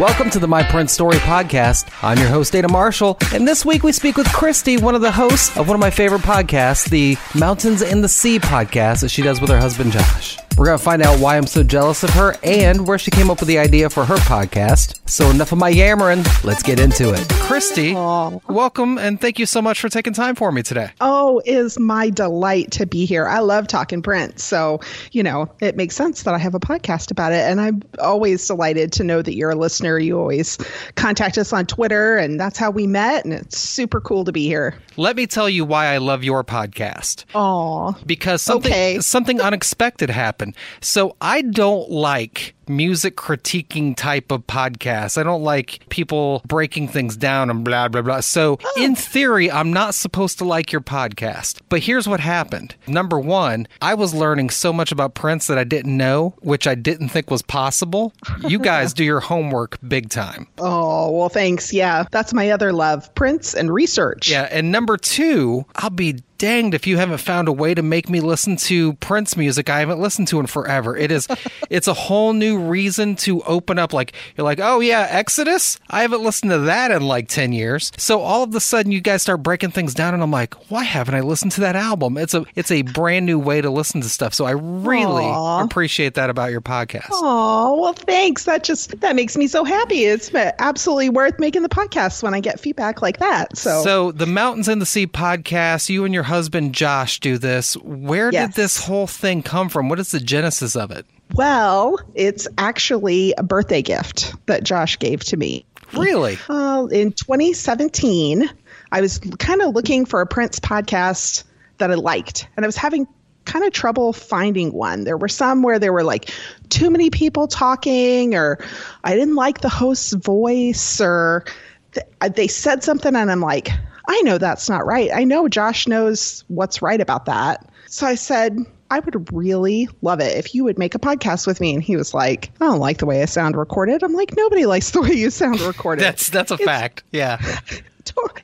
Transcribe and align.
Welcome 0.00 0.30
to 0.30 0.38
the 0.38 0.48
My 0.48 0.62
Prince 0.62 0.92
Story 0.92 1.18
podcast. 1.18 1.86
I'm 2.02 2.16
your 2.16 2.28
host, 2.28 2.54
Dana 2.54 2.68
Marshall, 2.68 3.18
and 3.34 3.46
this 3.46 3.66
week 3.66 3.82
we 3.82 3.92
speak 3.92 4.16
with 4.16 4.32
Christy, 4.32 4.78
one 4.78 4.94
of 4.94 5.02
the 5.02 5.10
hosts 5.10 5.54
of 5.58 5.68
one 5.68 5.74
of 5.74 5.80
my 5.80 5.90
favorite 5.90 6.22
podcasts, 6.22 6.88
the 6.88 7.18
Mountains 7.38 7.82
and 7.82 8.02
the 8.02 8.08
Sea 8.08 8.38
podcast 8.38 9.02
that 9.02 9.10
she 9.10 9.20
does 9.20 9.42
with 9.42 9.50
her 9.50 9.58
husband, 9.58 9.92
Josh. 9.92 10.38
We're 10.56 10.66
going 10.66 10.78
to 10.78 10.84
find 10.84 11.00
out 11.00 11.18
why 11.20 11.38
I'm 11.38 11.46
so 11.46 11.62
jealous 11.62 12.02
of 12.02 12.10
her 12.10 12.34
and 12.42 12.86
where 12.86 12.98
she 12.98 13.10
came 13.10 13.30
up 13.30 13.40
with 13.40 13.48
the 13.48 13.58
idea 13.58 13.88
for 13.88 14.04
her 14.04 14.16
podcast. 14.16 15.00
So, 15.08 15.30
enough 15.30 15.52
of 15.52 15.58
my 15.58 15.70
yammering. 15.70 16.22
Let's 16.44 16.62
get 16.62 16.78
into 16.78 17.14
it. 17.14 17.26
Christy, 17.30 17.94
welcome 17.94 18.98
and 18.98 19.18
thank 19.18 19.38
you 19.38 19.46
so 19.46 19.62
much 19.62 19.80
for 19.80 19.88
taking 19.88 20.12
time 20.12 20.34
for 20.34 20.52
me 20.52 20.62
today. 20.62 20.90
Oh, 21.00 21.40
is 21.46 21.78
my 21.78 22.10
delight 22.10 22.72
to 22.72 22.84
be 22.86 23.06
here. 23.06 23.26
I 23.26 23.38
love 23.38 23.68
talking 23.68 24.02
Prince. 24.02 24.44
So, 24.44 24.80
you 25.12 25.22
know, 25.22 25.50
it 25.60 25.76
makes 25.76 25.96
sense 25.96 26.24
that 26.24 26.34
I 26.34 26.38
have 26.38 26.54
a 26.54 26.60
podcast 26.60 27.10
about 27.10 27.32
it. 27.32 27.40
And 27.50 27.58
I'm 27.58 27.82
always 27.98 28.46
delighted 28.46 28.92
to 28.94 29.04
know 29.04 29.22
that 29.22 29.34
you're 29.34 29.50
a 29.50 29.54
listener. 29.56 29.98
You 29.98 30.18
always 30.18 30.58
contact 30.94 31.38
us 31.38 31.52
on 31.54 31.64
Twitter, 31.66 32.18
and 32.18 32.38
that's 32.38 32.58
how 32.58 32.70
we 32.70 32.86
met. 32.86 33.24
And 33.24 33.32
it's 33.32 33.56
super 33.58 34.00
cool 34.00 34.24
to 34.26 34.32
be 34.32 34.44
here. 34.44 34.74
Let 34.98 35.16
me 35.16 35.26
tell 35.26 35.48
you 35.48 35.64
why 35.64 35.86
I 35.86 35.96
love 35.98 36.22
your 36.22 36.44
podcast. 36.44 37.24
Oh, 37.34 37.96
because 38.04 38.42
something 38.42 38.70
Okay. 38.70 39.00
something 39.00 39.40
unexpected 39.40 40.10
happened. 40.10 40.49
So 40.80 41.16
I 41.20 41.42
don't 41.42 41.90
like 41.90 42.54
music 42.70 43.16
critiquing 43.16 43.96
type 43.96 44.30
of 44.30 44.46
podcasts. 44.46 45.18
I 45.18 45.22
don't 45.22 45.42
like 45.42 45.84
people 45.88 46.40
breaking 46.46 46.88
things 46.88 47.16
down 47.16 47.50
and 47.50 47.64
blah 47.64 47.88
blah 47.88 48.02
blah. 48.02 48.20
So 48.20 48.58
oh. 48.62 48.82
in 48.82 48.94
theory, 48.94 49.50
I'm 49.50 49.72
not 49.72 49.94
supposed 49.94 50.38
to 50.38 50.44
like 50.44 50.72
your 50.72 50.80
podcast. 50.80 51.60
But 51.68 51.80
here's 51.80 52.08
what 52.08 52.20
happened. 52.20 52.76
Number 52.86 53.18
1, 53.18 53.66
I 53.82 53.94
was 53.94 54.14
learning 54.14 54.50
so 54.50 54.72
much 54.72 54.92
about 54.92 55.14
Prince 55.14 55.48
that 55.48 55.58
I 55.58 55.64
didn't 55.64 55.96
know, 55.96 56.34
which 56.40 56.66
I 56.66 56.74
didn't 56.74 57.08
think 57.08 57.30
was 57.30 57.42
possible. 57.42 58.12
You 58.46 58.58
guys 58.70 58.94
do 58.94 59.04
your 59.04 59.20
homework 59.20 59.78
big 59.86 60.08
time. 60.08 60.46
oh, 60.58 61.10
well, 61.10 61.28
thanks. 61.28 61.72
Yeah, 61.72 62.04
that's 62.10 62.32
my 62.32 62.50
other 62.50 62.72
love 62.72 63.12
Prince 63.14 63.54
and 63.54 63.72
research. 63.72 64.30
Yeah, 64.30 64.48
and 64.50 64.70
number 64.70 64.96
two, 64.96 65.64
I'll 65.76 65.90
be 65.90 66.22
danged 66.40 66.74
if 66.74 66.86
you 66.86 66.96
haven't 66.96 67.18
found 67.18 67.46
a 67.48 67.52
way 67.52 67.74
to 67.74 67.82
make 67.82 68.08
me 68.08 68.18
listen 68.20 68.56
to 68.56 68.94
Prince 68.94 69.36
music 69.36 69.68
I 69.68 69.80
haven't 69.80 70.00
listened 70.00 70.26
to 70.28 70.40
in 70.40 70.46
forever. 70.46 70.96
It 70.96 71.12
is 71.12 71.28
it's 71.70 71.86
a 71.86 71.94
whole 71.94 72.32
new 72.32 72.58
reason 72.58 73.14
to 73.16 73.42
open 73.42 73.78
up 73.78 73.92
like 73.92 74.14
you're 74.36 74.44
like, 74.44 74.58
"Oh 74.60 74.80
yeah, 74.80 75.06
Exodus? 75.10 75.78
I 75.90 76.02
haven't 76.02 76.22
listened 76.22 76.50
to 76.50 76.58
that 76.60 76.90
in 76.90 77.02
like 77.02 77.28
10 77.28 77.52
years." 77.52 77.92
So 77.98 78.20
all 78.20 78.42
of 78.42 78.54
a 78.54 78.60
sudden 78.60 78.90
you 78.90 79.00
guys 79.00 79.22
start 79.22 79.42
breaking 79.42 79.70
things 79.70 79.94
down 79.94 80.14
and 80.14 80.22
I'm 80.22 80.30
like, 80.30 80.54
"Why 80.70 80.82
haven't 80.82 81.14
I 81.14 81.20
listened 81.20 81.52
to 81.52 81.60
that 81.60 81.76
album?" 81.76 82.16
It's 82.16 82.34
a 82.34 82.44
it's 82.56 82.70
a 82.70 82.82
brand 82.82 83.26
new 83.26 83.38
way 83.38 83.60
to 83.60 83.70
listen 83.70 84.00
to 84.00 84.08
stuff. 84.08 84.32
So 84.34 84.46
I 84.46 84.52
really 84.52 85.26
Aw. 85.26 85.62
appreciate 85.64 86.14
that 86.14 86.30
about 86.30 86.50
your 86.50 86.62
podcast. 86.62 87.08
Oh, 87.12 87.78
well, 87.80 87.92
thanks. 87.92 88.44
That 88.44 88.64
just 88.64 88.98
that 89.00 89.14
makes 89.14 89.36
me 89.36 89.46
so 89.46 89.62
happy. 89.62 90.04
It's 90.06 90.34
absolutely 90.34 91.10
worth 91.10 91.38
making 91.38 91.62
the 91.62 91.68
podcast 91.68 92.22
when 92.22 92.32
I 92.32 92.40
get 92.40 92.58
feedback 92.58 93.02
like 93.02 93.18
that. 93.18 93.56
So, 93.56 93.82
So 93.82 94.12
the 94.12 94.26
Mountains 94.26 94.68
and 94.68 94.80
the 94.80 94.86
Sea 94.86 95.06
podcast, 95.06 95.88
you 95.88 96.04
and 96.04 96.14
your 96.14 96.22
husband 96.30 96.72
Josh 96.74 97.20
do 97.20 97.36
this. 97.36 97.74
Where 97.76 98.30
Yes. 98.32 98.54
did 98.54 98.62
this 98.62 98.84
whole 98.84 99.06
thing 99.06 99.42
come 99.42 99.68
from? 99.68 99.88
What 99.90 100.00
is 100.00 100.10
the 100.12 100.20
genesis 100.20 100.74
of 100.74 100.90
it? 100.90 101.04
well, 101.34 101.96
it's 102.16 102.48
actually 102.58 103.32
a 103.38 103.42
birthday 103.44 103.82
gift 103.82 104.34
that 104.46 104.64
Josh 104.64 104.98
gave 104.98 105.20
to 105.26 105.36
me. 105.36 105.64
Really? 105.92 106.36
Uh, 106.48 106.86
in 106.90 107.12
2017, 107.12 108.48
I 108.90 109.00
was 109.00 109.18
kind 109.38 109.62
of 109.62 109.74
looking 109.74 110.06
for 110.06 110.20
a 110.20 110.26
Prince 110.26 110.58
podcast 110.58 111.44
that 111.78 111.90
I 111.90 111.94
liked, 111.94 112.48
and 112.56 112.64
I 112.64 112.68
was 112.68 112.76
having 112.76 113.06
kind 113.44 113.64
of 113.64 113.72
trouble 113.72 114.12
finding 114.12 114.72
one. 114.72 115.04
There 115.04 115.16
were 115.16 115.28
some 115.28 115.62
where 115.62 115.78
there 115.78 115.92
were 115.92 116.02
like 116.02 116.30
too 116.68 116.90
many 116.90 117.10
people 117.10 117.46
talking, 117.46 118.34
or 118.34 118.58
I 119.04 119.14
didn't 119.14 119.36
like 119.36 119.60
the 119.60 119.68
host's 119.68 120.12
voice, 120.14 121.00
or 121.00 121.44
th- 121.92 122.06
they 122.34 122.48
said 122.48 122.82
something, 122.82 123.14
and 123.14 123.30
I'm 123.30 123.40
like, 123.40 123.68
I 124.10 124.22
know 124.22 124.38
that's 124.38 124.68
not 124.68 124.84
right. 124.84 125.08
I 125.14 125.22
know 125.22 125.48
Josh 125.48 125.86
knows 125.86 126.42
what's 126.48 126.82
right 126.82 127.00
about 127.00 127.26
that. 127.26 127.64
So 127.86 128.08
I 128.08 128.16
said, 128.16 128.58
I 128.90 128.98
would 128.98 129.32
really 129.32 129.88
love 130.02 130.18
it 130.18 130.36
if 130.36 130.52
you 130.52 130.64
would 130.64 130.80
make 130.80 130.96
a 130.96 130.98
podcast 130.98 131.46
with 131.46 131.60
me. 131.60 131.74
And 131.74 131.82
he 131.82 131.94
was 131.94 132.12
like, 132.12 132.50
I 132.60 132.64
don't 132.64 132.80
like 132.80 132.98
the 132.98 133.06
way 133.06 133.22
I 133.22 133.26
sound 133.26 133.56
recorded. 133.56 134.02
I'm 134.02 134.12
like, 134.12 134.36
nobody 134.36 134.66
likes 134.66 134.90
the 134.90 135.00
way 135.00 135.12
you 135.12 135.30
sound 135.30 135.60
recorded. 135.60 136.02
That's 136.04 136.28
that's 136.28 136.50
a 136.50 136.58
fact. 136.58 137.04
Yeah. 137.12 137.38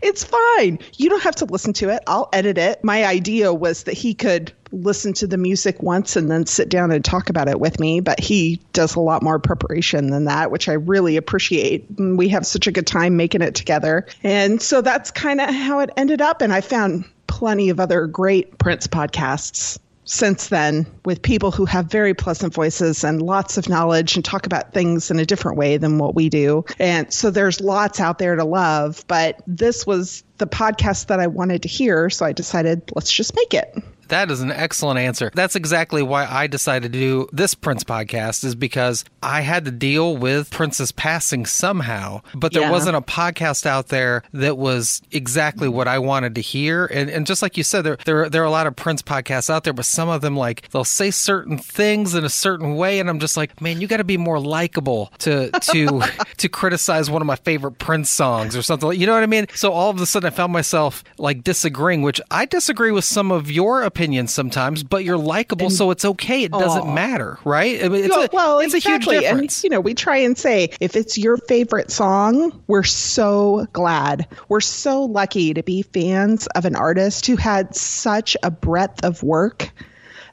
It's 0.06 0.22
fine. 0.22 0.78
You 0.97 1.09
don't 1.09 1.22
have 1.25 1.34
to 1.37 1.47
listen 1.47 1.72
to 1.75 1.89
it. 1.89 2.00
I'll 2.06 2.28
edit 2.33 2.59
it. 2.59 2.84
My 2.84 3.05
idea 3.05 3.53
was 3.53 3.83
that 3.83 3.94
he 3.94 4.15
could 4.15 4.53
listen 4.71 5.12
to 5.15 5.27
the 5.27 5.37
music 5.37 5.83
once 5.83 6.15
and 6.15 6.31
then 6.31 6.47
sit 6.47 6.69
down 6.69 6.93
and 6.93 7.05
talk 7.05 7.28
about 7.28 7.49
it 7.49 7.59
with 7.59 7.81
me, 7.81 7.99
but 7.99 8.21
he 8.21 8.61
does 8.72 8.95
a 8.95 9.00
lot 9.00 9.22
more 9.22 9.41
preparation 9.41 10.11
than 10.11 10.27
that, 10.27 10.53
which 10.53 10.69
I 10.69 10.75
really 10.75 11.16
appreciate. 11.16 11.87
And 11.99 12.16
we 12.16 12.28
have 12.28 12.47
such 12.47 12.69
a 12.69 12.72
good 12.72 12.87
time 12.87 13.16
making 13.16 13.43
it 13.43 13.56
together. 13.56 14.06
And 14.22 14.62
so 14.62 14.81
that's 14.81 15.11
kind 15.11 15.41
of 15.41 15.53
how 15.53 15.81
it 15.81 15.91
ended 15.97 16.21
up. 16.21 16.41
And 16.41 16.53
I 16.53 16.61
found 16.61 17.05
plenty 17.27 17.69
of 17.71 17.81
other 17.81 18.06
great 18.06 18.59
Prince 18.59 18.87
podcasts 18.87 19.78
since 20.06 20.49
then 20.49 20.87
with 21.05 21.21
people 21.21 21.50
who 21.50 21.67
have 21.67 21.91
very 21.91 22.15
pleasant 22.15 22.55
voices 22.55 23.05
and 23.05 23.21
lots 23.21 23.59
of 23.59 23.69
knowledge 23.69 24.17
and 24.17 24.25
talk 24.25 24.47
about 24.47 24.72
things 24.72 25.11
in 25.11 25.19
a 25.19 25.27
different 25.27 25.59
way 25.59 25.77
than 25.77 25.99
what 25.99 26.15
we 26.15 26.28
do. 26.28 26.65
And 26.78 27.12
so 27.12 27.31
there's 27.31 27.61
lots 27.61 28.00
out 28.00 28.19
there 28.19 28.37
to 28.37 28.45
love, 28.45 29.05
but 29.09 29.43
this 29.47 29.87
was 29.87 30.22
the 30.39 30.47
podcast 30.47 31.06
that 31.06 31.21
I 31.21 31.27
wanted 31.27 31.62
to 31.62 31.69
hear. 31.69 32.09
So 32.09 32.25
I 32.25 32.33
decided, 32.33 32.91
let's 32.95 33.12
just 33.12 33.34
make 33.34 33.53
it. 33.53 33.77
That 34.09 34.31
is 34.31 34.41
an 34.41 34.53
excellent 34.53 34.99
answer. 34.99 35.31
That's 35.34 35.56
exactly 35.56 36.03
why 36.03 36.27
I 36.27 36.47
decided 36.47 36.93
to 36.93 36.99
do 36.99 37.28
this 37.33 37.55
Prince 37.55 37.84
podcast 37.84 38.44
is 38.44 38.55
because 38.55 39.05
I 39.22 39.41
had 39.41 39.65
to 39.65 39.71
deal 39.71 40.17
with 40.17 40.50
Prince's 40.50 40.93
passing 40.93 41.47
somehow, 41.47 42.21
but 42.34 42.53
there 42.53 42.62
Yeah. 42.62 42.71
wasn't 42.71 42.97
a 42.97 43.00
podcast 43.00 43.66
out 43.66 43.89
there 43.89 44.22
that 44.33 44.56
was 44.56 45.03
exactly 45.12 45.69
what 45.69 45.89
I 45.89 45.99
wanted 45.99 46.34
to 46.37 46.41
hear. 46.41 46.87
And 46.87 47.11
and 47.11 47.27
just 47.27 47.43
like 47.43 47.56
you 47.56 47.62
said, 47.62 47.83
there 47.83 47.97
there 48.05 48.28
there 48.31 48.43
are 48.43 48.47
a 48.47 48.50
lot 48.50 48.66
of 48.66 48.77
Prince 48.77 49.03
podcasts 49.03 49.50
out 49.50 49.65
there, 49.65 49.72
but 49.72 49.84
some 49.84 50.09
of 50.09 50.21
them 50.21 50.37
like 50.37 50.69
they'll 50.71 50.84
say 50.84 51.11
certain 51.11 51.59
things 51.59 52.15
in 52.15 52.25
a 52.25 52.28
certain 52.28 52.77
way, 52.77 53.00
and 53.00 53.09
I'm 53.11 53.19
just 53.19 53.37
like, 53.37 53.61
man, 53.61 53.81
you 53.81 53.87
got 53.89 53.97
to 53.99 54.05
be 54.05 54.16
more 54.16 54.39
likable 54.41 55.12
to 55.19 55.50
to 55.50 56.03
to 56.37 56.49
criticize 56.49 57.11
one 57.11 57.22
of 57.22 57.27
my 57.27 57.37
favorite 57.37 57.78
Prince 57.78 58.11
songs 58.11 58.55
or 58.56 58.62
something. 58.62 58.93
You 58.99 59.06
know 59.06 59.15
what 59.15 59.22
I 59.22 59.27
mean? 59.27 59.47
So 59.55 59.72
all 59.72 59.91
of 59.91 60.00
a 60.00 60.06
sudden, 60.06 60.27
I 60.27 60.31
found 60.31 60.53
myself 60.53 61.03
like 61.19 61.43
disagreeing, 61.43 62.03
which 62.03 62.21
I 62.31 62.45
disagree 62.47 62.93
with 62.93 63.05
some 63.05 63.31
of 63.33 63.50
your 63.50 63.83
opinions 63.83 63.96
sometimes, 64.27 64.83
but 64.83 65.05
you're 65.05 65.19
likable, 65.19 65.71
so 65.71 65.91
it's 65.91 66.05
okay. 66.05 66.45
It 66.45 66.53
doesn't 66.53 66.89
Aw. 66.89 66.95
matter, 66.95 67.39
right? 67.45 67.83
I 67.83 67.89
mean, 67.89 68.05
it's, 68.05 68.15
No, 68.15 68.23
a, 68.23 68.29
well, 68.33 68.59
it's 68.59 68.75
a 68.75 68.79
huge 68.79 68.97
exactly. 68.97 69.21
difference. 69.21 69.59
And 69.59 69.65
you 69.65 69.71
know, 69.71 69.81
we 69.81 69.95
try 69.95 70.19
and 70.19 70.37
say 70.37 70.71
if 70.81 70.97
it's 70.97 71.19
your 71.19 71.37
favorite 71.37 71.91
song, 71.91 72.62
we're 72.67 72.83
so 72.83 73.67
glad. 73.73 74.27
We're 74.49 74.61
so 74.61 75.05
lucky 75.05 75.55
to 75.55 75.62
be 75.62 75.83
fans 75.83 76.47
of 76.49 76.65
an 76.65 76.77
artist 76.77 77.27
who 77.27 77.37
had 77.37 77.75
such 77.75 78.37
a 78.43 78.51
breadth 78.51 79.05
of 79.05 79.23
work 79.23 79.71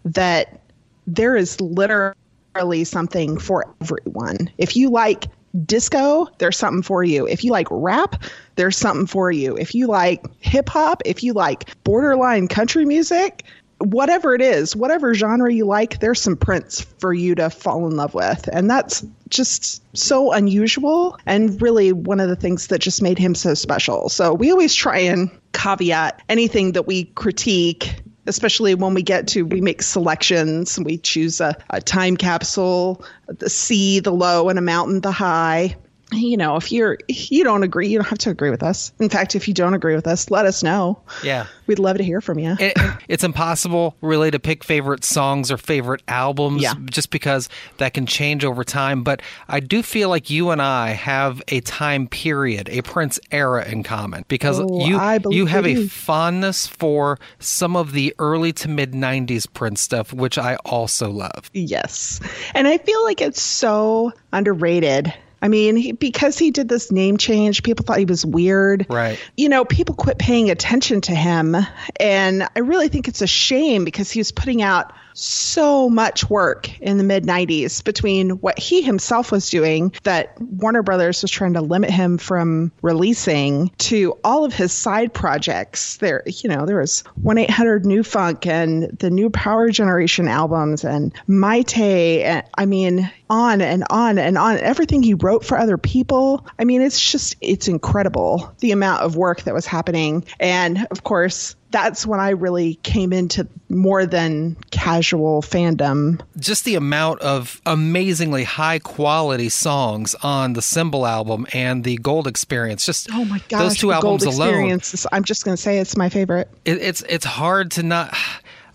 that 0.06 0.62
there 1.08 1.36
is 1.36 1.60
literally 1.60 2.84
something 2.84 3.40
for 3.40 3.74
everyone. 3.82 4.50
If 4.58 4.76
you 4.76 4.90
like 4.90 5.26
disco, 5.66 6.28
there's 6.40 6.58
something 6.58 6.82
for 6.82 7.04
you. 7.04 7.28
If 7.28 7.44
you 7.44 7.52
like 7.52 7.68
rap, 7.70 8.24
there's 8.56 8.78
something 8.78 9.06
for 9.06 9.32
you. 9.32 9.56
If 9.56 9.76
you 9.76 9.88
like 9.88 10.24
hip 10.40 10.70
hop, 10.70 11.02
if 11.06 11.24
you 11.24 11.34
like 11.34 11.70
borderline 11.84 12.48
country 12.48 12.86
music, 12.86 13.44
whatever 13.80 14.34
it 14.34 14.42
is, 14.42 14.76
whatever 14.76 15.14
genre 15.14 15.52
you 15.52 15.66
like, 15.66 16.00
there's 16.00 16.22
some 16.22 16.38
Prince 16.38 16.82
for 16.82 17.14
you 17.14 17.36
to 17.36 17.50
fall 17.50 17.88
in 17.88 17.96
love 17.96 18.14
with. 18.14 18.48
And 18.52 18.70
that's 18.70 19.06
just 19.30 19.84
so 19.96 20.32
unusual 20.32 21.18
and 21.26 21.62
really 21.62 21.92
one 21.92 22.20
of 22.20 22.30
the 22.30 22.36
things 22.36 22.68
that 22.68 22.80
just 22.80 23.02
made 23.02 23.18
him 23.18 23.36
so 23.36 23.54
special. 23.54 24.10
So 24.10 24.34
we 24.34 24.52
always 24.52 24.74
try 24.74 25.00
and 25.00 25.30
caveat 25.54 26.22
anything 26.30 26.74
that 26.74 26.88
we 26.88 27.06
critique 27.06 27.96
especially 28.26 28.76
when 28.76 28.94
we 28.94 29.02
get 29.02 29.28
to 29.28 29.44
we 29.44 29.62
make 29.62 29.82
selections 29.82 30.80
we 30.80 30.98
choose 30.98 31.42
a, 31.42 31.56
a 31.70 31.82
time 31.82 32.16
capsule 32.18 33.04
the 33.28 33.50
sea 33.50 34.00
the 34.00 34.12
low 34.12 34.50
and 34.50 34.58
a 34.60 34.62
mountain 34.62 35.02
the 35.02 35.12
high 35.12 35.76
you 36.14 36.38
know, 36.38 36.56
if 36.56 36.72
you're 36.72 36.98
you 37.08 37.44
don't 37.44 37.64
agree, 37.64 37.88
you 37.88 37.98
don't 38.00 38.08
have 38.08 38.18
to 38.20 38.30
agree 38.30 38.50
with 38.50 38.64
us. 38.64 38.92
In 39.00 39.10
fact, 39.10 39.36
if 39.36 39.48
you 39.48 39.54
don't 39.54 39.74
agree 39.74 39.96
with 39.96 40.08
us, 40.08 40.30
let 40.32 40.46
us 40.46 40.64
know. 40.64 41.02
Yeah. 41.24 41.48
We'd 41.68 41.80
love 41.80 41.98
to 41.98 42.04
hear 42.04 42.20
from 42.22 42.40
you. 42.40 42.56
It, 42.60 42.78
it's 43.08 43.24
impossible 43.24 43.96
really 44.02 44.32
to 44.32 44.40
pick 44.40 44.64
favorite 44.64 45.04
songs 45.06 45.50
or 45.52 45.58
favorite 45.58 46.02
albums 46.08 46.62
Yeah. 46.62 46.74
just 46.92 47.10
because 47.10 47.48
that 47.78 47.94
can 47.94 48.06
change 48.06 48.44
over 48.44 48.64
time. 48.64 49.04
But 49.04 49.22
I 49.48 49.60
do 49.62 49.82
feel 49.82 50.10
like 50.10 50.30
you 50.30 50.50
and 50.50 50.62
I 50.62 50.90
have 50.90 51.42
a 51.48 51.62
time 51.62 52.08
period, 52.08 52.68
a 52.70 52.82
Prince 52.82 53.20
era 53.32 53.66
in 53.68 53.84
common 53.84 54.26
because 54.28 54.60
Oh, 54.60 54.86
you 54.86 54.98
I 54.98 55.20
you 55.30 55.46
have 55.46 55.66
a 55.66 55.88
fondness 55.88 56.68
for 56.68 57.18
some 57.40 57.76
of 57.76 57.94
the 57.94 58.14
early 58.20 58.52
to 58.54 58.68
mid 58.68 58.92
90s 58.92 59.48
Prince 59.54 59.82
stuff, 59.82 60.12
which 60.14 60.38
I 60.38 60.56
also 60.66 61.10
love. 61.10 61.50
Yes. 61.54 62.20
And 62.54 62.68
I 62.68 62.78
feel 62.78 63.04
like 63.04 63.22
it's 63.22 63.42
so 63.42 64.12
underrated. 64.34 65.14
I 65.44 65.50
mean, 65.50 65.76
he, 65.76 65.92
because 65.92 66.40
he 66.40 66.52
did 66.52 66.70
this 66.70 66.90
name 66.90 67.18
change, 67.18 67.64
people 67.64 67.84
thought 67.84 67.98
he 67.98 68.06
was 68.06 68.26
weird. 68.26 68.86
Right. 68.90 69.20
You 69.36 69.50
know, 69.50 69.66
people 69.66 69.94
quit 69.94 70.18
paying 70.18 70.50
attention 70.50 71.02
to 71.02 71.14
him. 71.14 71.58
And 72.00 72.48
I 72.56 72.60
really 72.60 72.88
think 72.88 73.10
it's 73.10 73.22
a 73.22 73.28
shame 73.28 73.84
because 73.84 74.10
he 74.10 74.22
was 74.22 74.32
putting 74.32 74.62
out 74.62 74.94
so 75.14 75.90
much 75.90 76.30
work 76.30 76.80
in 76.82 76.98
the 76.98 77.04
mid 77.04 77.24
90s 77.24 77.84
between 77.84 78.32
what 78.32 78.58
he 78.60 78.82
himself 78.82 79.32
was 79.32 79.50
doing 79.50 79.94
that 80.04 80.40
Warner 80.42 80.84
Brothers 80.84 81.22
was 81.22 81.32
trying 81.32 81.54
to 81.54 81.62
limit 81.62 81.90
him 81.90 82.18
from 82.18 82.72
releasing 82.82 83.70
to 83.80 84.18
all 84.24 84.46
of 84.46 84.54
his 84.54 84.72
side 84.72 85.14
projects. 85.14 85.98
There, 85.98 86.24
you 86.26 86.50
know, 86.50 86.66
there 86.66 86.80
was 86.80 87.02
1 87.22 87.38
800 87.38 87.86
New 87.86 88.04
Funk 88.04 88.46
and 88.46 88.98
the 89.00 89.10
new 89.10 89.30
Power 89.30 89.70
Generation 89.70 90.28
albums 90.28 90.84
and 90.84 91.14
Mayte. 91.28 92.24
And, 92.24 92.44
I 92.58 92.66
mean, 92.66 93.12
on 93.30 93.62
and 93.62 93.84
on 93.90 94.18
and 94.18 94.38
on. 94.38 94.58
Everything 94.58 95.04
he 95.04 95.14
wrote 95.14 95.44
for 95.44 95.58
other 95.58 95.78
people. 95.78 96.46
I 96.60 96.66
mean, 96.66 96.82
it's 96.82 97.12
just, 97.12 97.36
it's 97.42 97.68
incredible 97.68 98.54
the 98.60 98.72
amount 98.72 99.02
of 99.02 99.16
work 99.16 99.44
that 99.44 99.54
was 99.54 99.66
happening. 99.66 100.26
And 100.40 100.88
of 100.92 101.04
course, 101.04 101.56
that's 101.74 102.06
when 102.06 102.20
I 102.20 102.30
really 102.30 102.76
came 102.76 103.12
into 103.12 103.48
more 103.68 104.06
than 104.06 104.56
casual 104.70 105.42
fandom. 105.42 106.22
just 106.38 106.66
the 106.66 106.76
amount 106.76 107.22
of 107.22 107.60
amazingly 107.66 108.44
high 108.44 108.78
quality 108.78 109.50
songs 109.50 110.16
on 110.22 110.54
the 110.54 110.62
Symbol 110.62 111.08
album 111.08 111.48
and 111.52 111.84
the 111.84 111.98
Gold 111.98 112.28
Experience. 112.28 112.86
Just 112.86 113.10
Oh 113.12 113.26
my 113.26 113.42
gosh, 113.50 113.60
those 113.60 113.78
two 113.78 113.92
albums 113.92 114.24
Gold 114.24 114.36
alone. 114.36 114.80
I'm 115.12 115.24
just 115.24 115.44
going 115.44 115.58
to 115.58 115.62
say 115.62 115.80
it's 115.80 115.98
my 115.98 116.10
favorite. 116.10 116.48
It, 116.64 116.78
it's 116.80 117.02
it's 117.10 117.26
hard 117.26 117.72
to 117.72 117.84
not. 117.84 118.16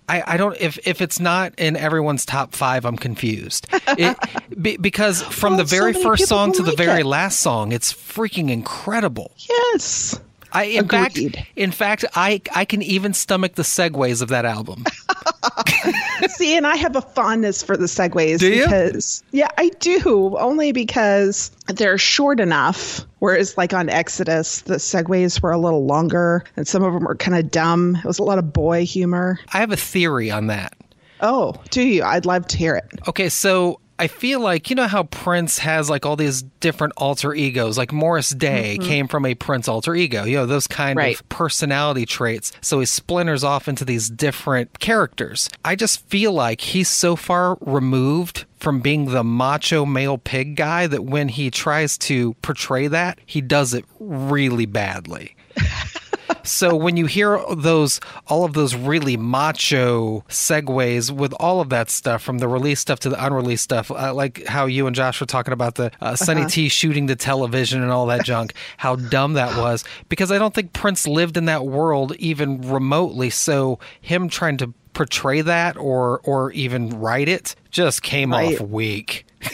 I, 0.09 0.35
I 0.35 0.37
don't 0.37 0.57
if 0.61 0.79
if 0.87 1.01
it's 1.01 1.21
not 1.21 1.55
in 1.57 1.77
everyone's 1.77 2.27
top 2.27 2.53
five, 2.55 2.85
I'm 2.85 2.97
confused. 2.97 3.69
It, 3.97 4.17
be, 4.61 4.77
because 4.77 5.23
from 5.23 5.53
Well, 5.53 5.59
the 5.59 5.65
very 5.65 5.93
many 5.93 6.05
first 6.05 6.27
song 6.27 6.53
to 6.53 6.63
the 6.63 6.73
very 6.77 7.01
it. 7.01 7.07
last 7.07 7.41
song, 7.41 7.73
it's 7.73 7.93
freaking 7.93 8.51
incredible. 8.51 9.33
Yes. 9.49 10.21
I 10.53 10.65
in 10.65 10.89
fact 10.89 11.19
in 11.57 11.71
fact 11.71 12.05
I 12.15 12.41
I 12.55 12.65
can 12.65 12.83
even 12.83 13.13
stomach 13.15 13.55
the 13.55 13.63
segues 13.63 14.23
of 14.23 14.29
that 14.29 14.45
album. 14.45 14.85
See, 16.31 16.57
and 16.57 16.67
I 16.67 16.77
have 16.77 16.97
a 16.97 17.01
fondness 17.03 17.63
for 17.63 17.77
the 17.77 17.87
segues 17.87 18.39
Do 18.39 18.53
you? 18.53 18.65
because 18.65 19.23
yeah, 19.31 19.49
I 19.57 19.69
do. 19.81 20.37
Only 20.39 20.73
because 20.73 21.51
they're 21.69 21.99
short 21.99 22.41
enough. 22.41 23.05
Whereas 23.21 23.57
like 23.57 23.73
on 23.75 23.89
Exodus, 23.89 24.63
the 24.63 24.77
segues 24.77 25.43
were 25.43 25.53
a 25.53 25.59
little 25.59 25.87
longer 25.87 26.45
and 26.57 26.67
some 26.67 26.83
of 26.83 26.93
them 26.93 27.05
were 27.05 27.17
kind 27.17 27.37
of 27.37 27.51
dumb. 27.51 27.97
It 27.97 28.05
was 28.05 28.19
a 28.19 28.25
lot 28.25 28.39
of 28.39 28.53
boy 28.53 28.85
humor. 28.85 29.39
I 29.53 29.59
have 29.59 29.73
a 29.73 29.77
theory 29.77 30.31
on 30.31 30.47
that. 30.49 30.75
Oh, 31.21 31.55
do 31.71 31.83
you? 31.83 32.05
I'd 32.05 32.27
love 32.27 32.47
to 32.49 32.57
hear 32.57 32.77
it. 32.77 32.85
Okay, 33.09 33.29
so 33.29 33.81
I 34.01 34.07
feel 34.07 34.41
like 34.41 34.71
you 34.71 34.77
know 34.77 34.87
how 34.87 35.03
Prince 35.05 35.59
has 35.59 35.91
like 35.91 36.07
all 36.07 36.15
these 36.17 36.43
different 36.61 36.93
alter 36.97 37.35
egos. 37.35 37.77
Like 37.77 37.93
Morris 37.93 38.31
Day 38.31 38.79
came 38.79 39.09
from 39.09 39.27
a 39.27 39.35
Prince 39.35 39.67
alter 39.69 39.95
ego. 39.95 40.25
You 40.25 40.37
know 40.37 40.47
those 40.47 40.67
kind 40.67 40.97
Mm-hmm. 40.97 40.99
Right. 40.99 41.21
of 41.21 41.29
personality 41.29 42.07
traits. 42.07 42.53
So 42.61 42.81
he 42.81 42.87
splinters 42.87 43.43
off 43.45 43.69
into 43.69 43.85
these 43.85 44.09
different 44.09 44.79
characters. 44.79 45.51
I 45.65 45.75
just 45.77 46.07
feel 46.09 46.33
like 46.33 46.61
he's 46.61 46.89
so 46.89 47.17
far 47.17 47.59
removed 47.61 48.45
from 48.59 48.81
being 48.81 49.07
the 49.07 49.23
macho 49.25 49.85
male 49.85 50.19
pig 50.19 50.57
guy 50.57 50.87
that 50.87 51.05
when 51.05 51.29
he 51.29 51.51
tries 51.51 51.99
to 51.99 52.35
portray 52.43 52.87
that, 52.89 53.19
he 53.27 53.41
does 53.41 53.75
it 53.75 53.85
really 54.01 54.67
badly. 54.67 55.35
So 56.49 56.75
when 56.75 56.97
you 56.97 57.07
hear 57.07 57.41
those, 57.55 58.01
all 58.27 58.45
of 58.45 58.53
those 58.55 58.75
really 58.75 59.17
macho 59.17 60.25
segues 60.29 61.11
with 61.11 61.33
all 61.35 61.61
of 61.61 61.69
that 61.71 61.91
stuff, 61.91 62.23
from 62.23 62.39
the 62.39 62.49
release 62.49 62.81
stuff 62.81 63.01
to 63.01 63.09
the 63.09 63.25
unreleased 63.25 63.65
stuff, 63.65 63.91
uh, 63.91 64.13
like 64.15 64.47
how 64.47 64.67
you 64.67 64.87
and 64.87 64.97
Josh 64.97 65.21
were 65.21 65.27
talking 65.27 65.53
about 65.53 65.75
the 65.77 65.91
uh, 66.01 66.17
Sonny 66.17 66.47
T 66.47 66.69
shooting 66.69 67.07
the 67.07 67.17
television 67.17 67.83
and 67.83 67.91
all 67.91 68.07
that 68.07 68.25
junk, 68.25 68.55
how 68.79 68.97
dumb 68.97 69.35
that 69.35 69.57
was. 69.61 69.85
Because 70.09 70.33
I 70.33 70.39
don't 70.39 70.55
think 70.55 70.73
Prince 70.73 71.07
lived 71.07 71.37
in 71.37 71.45
that 71.47 71.67
world 71.67 72.17
even 72.17 72.61
remotely. 72.63 73.31
So 73.31 73.79
him 74.01 74.29
trying 74.29 74.57
to 74.59 74.73
portray 74.95 75.43
that 75.43 75.77
or 75.77 76.19
or 76.25 76.51
even 76.53 76.91
write 76.99 77.29
it 77.29 77.55
just 77.71 78.03
came 78.03 78.33
Right. 78.33 78.61
off 78.61 78.67
weak. 78.69 79.27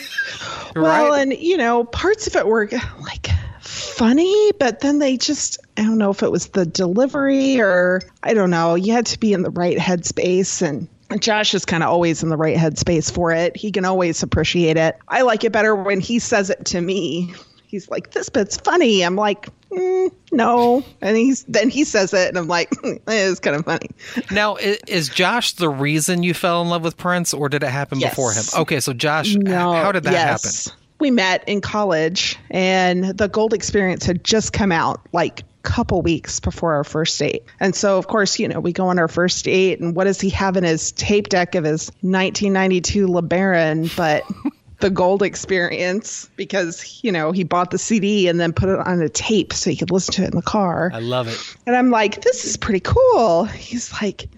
Well, 0.76 1.11
right? 1.12 1.20
and 1.23 1.32
you 1.32 1.56
know, 1.56 1.85
parts 1.85 2.26
of 2.26 2.35
it 2.35 2.46
were 2.49 2.69
like 3.02 3.29
funny, 3.74 4.52
but 4.58 4.80
then 4.80 4.98
they 4.98 5.16
just 5.16 5.58
I 5.76 5.82
don't 5.82 5.98
know 5.98 6.10
if 6.10 6.22
it 6.22 6.30
was 6.30 6.48
the 6.48 6.64
delivery 6.66 7.60
or 7.60 8.02
I 8.22 8.34
don't 8.34 8.50
know. 8.50 8.74
You 8.74 8.92
had 8.92 9.06
to 9.06 9.18
be 9.18 9.32
in 9.32 9.42
the 9.42 9.50
right 9.50 9.76
headspace 9.78 10.62
and 10.62 10.88
Josh 11.20 11.54
is 11.54 11.64
kind 11.64 11.82
of 11.82 11.90
always 11.90 12.22
in 12.22 12.28
the 12.28 12.36
right 12.36 12.56
headspace 12.56 13.12
for 13.12 13.30
it. 13.30 13.56
He 13.56 13.70
can 13.70 13.84
always 13.84 14.22
appreciate 14.22 14.76
it. 14.76 14.96
I 15.08 15.22
like 15.22 15.44
it 15.44 15.52
better 15.52 15.74
when 15.74 16.00
he 16.00 16.18
says 16.18 16.50
it 16.50 16.64
to 16.66 16.80
me. 16.80 17.32
He's 17.66 17.88
like, 17.88 18.12
"This 18.12 18.28
bit's 18.28 18.56
funny." 18.56 19.02
I'm 19.02 19.16
like, 19.16 19.48
mm, 19.70 20.10
"No," 20.32 20.84
and 21.02 21.16
he's 21.16 21.42
then 21.44 21.68
he 21.68 21.82
says 21.84 22.14
it, 22.14 22.28
and 22.28 22.38
I'm 22.38 22.46
like, 22.48 22.72
"It's 23.08 23.40
kind 23.40 23.56
of 23.56 23.64
funny." 23.64 23.90
Now, 24.30 24.56
i- 24.56 24.78
is 24.86 25.08
Josh 25.08 25.52
the 25.54 25.68
reason 25.68 26.22
you 26.22 26.34
fell 26.34 26.62
in 26.62 26.68
love 26.68 26.82
with 26.82 26.96
Prince, 26.96 27.34
or 27.34 27.48
did 27.48 27.62
it 27.64 27.68
happen 27.70 27.98
Yes. 28.00 28.12
before 28.12 28.32
him? 28.32 28.44
Okay, 28.62 28.78
so 28.80 28.92
Josh, 28.92 29.34
No, 29.34 29.72
how 29.72 29.90
did 29.92 30.04
that 30.04 30.12
yes. 30.12 30.66
happen? 30.68 30.80
We 31.04 31.10
met 31.10 31.46
in 31.46 31.60
college, 31.60 32.38
and 32.50 33.04
the 33.04 33.28
Gold 33.28 33.52
Experience 33.52 34.06
had 34.06 34.24
just 34.24 34.54
come 34.54 34.72
out 34.72 35.06
like 35.12 35.40
a 35.40 35.44
couple 35.62 36.00
weeks 36.00 36.40
before 36.40 36.72
our 36.72 36.82
first 36.82 37.18
date. 37.18 37.44
And 37.60 37.74
so, 37.74 37.98
of 37.98 38.06
course, 38.06 38.38
you 38.38 38.48
know, 38.48 38.58
we 38.58 38.72
go 38.72 38.86
on 38.86 38.98
our 38.98 39.06
first 39.06 39.44
date, 39.44 39.80
and 39.80 39.94
what 39.94 40.04
does 40.04 40.18
he 40.18 40.30
have 40.30 40.56
in 40.56 40.64
his 40.64 40.92
tape 40.92 41.28
deck 41.28 41.56
of 41.56 41.64
his 41.64 41.90
1992 42.00 43.06
LeBaron? 43.06 43.94
But 43.94 44.24
the 44.84 44.90
Gold 44.90 45.22
Experience, 45.22 46.28
because, 46.36 47.00
you 47.02 47.12
know, 47.12 47.32
he 47.32 47.44
bought 47.44 47.70
the 47.70 47.78
CD 47.78 48.28
and 48.28 48.38
then 48.38 48.52
put 48.52 48.68
it 48.68 48.78
on 48.78 49.00
a 49.00 49.08
tape 49.08 49.52
so 49.52 49.70
he 49.70 49.76
could 49.76 49.90
listen 49.90 50.12
to 50.14 50.22
it 50.24 50.30
in 50.30 50.36
the 50.36 50.42
car. 50.42 50.90
I 50.92 50.98
love 50.98 51.28
it. 51.28 51.56
And 51.66 51.74
I'm 51.74 51.90
like, 51.90 52.22
this 52.22 52.44
is 52.44 52.56
pretty 52.56 52.80
cool. 52.80 53.44
He's 53.44 53.92
like, 54.02 54.28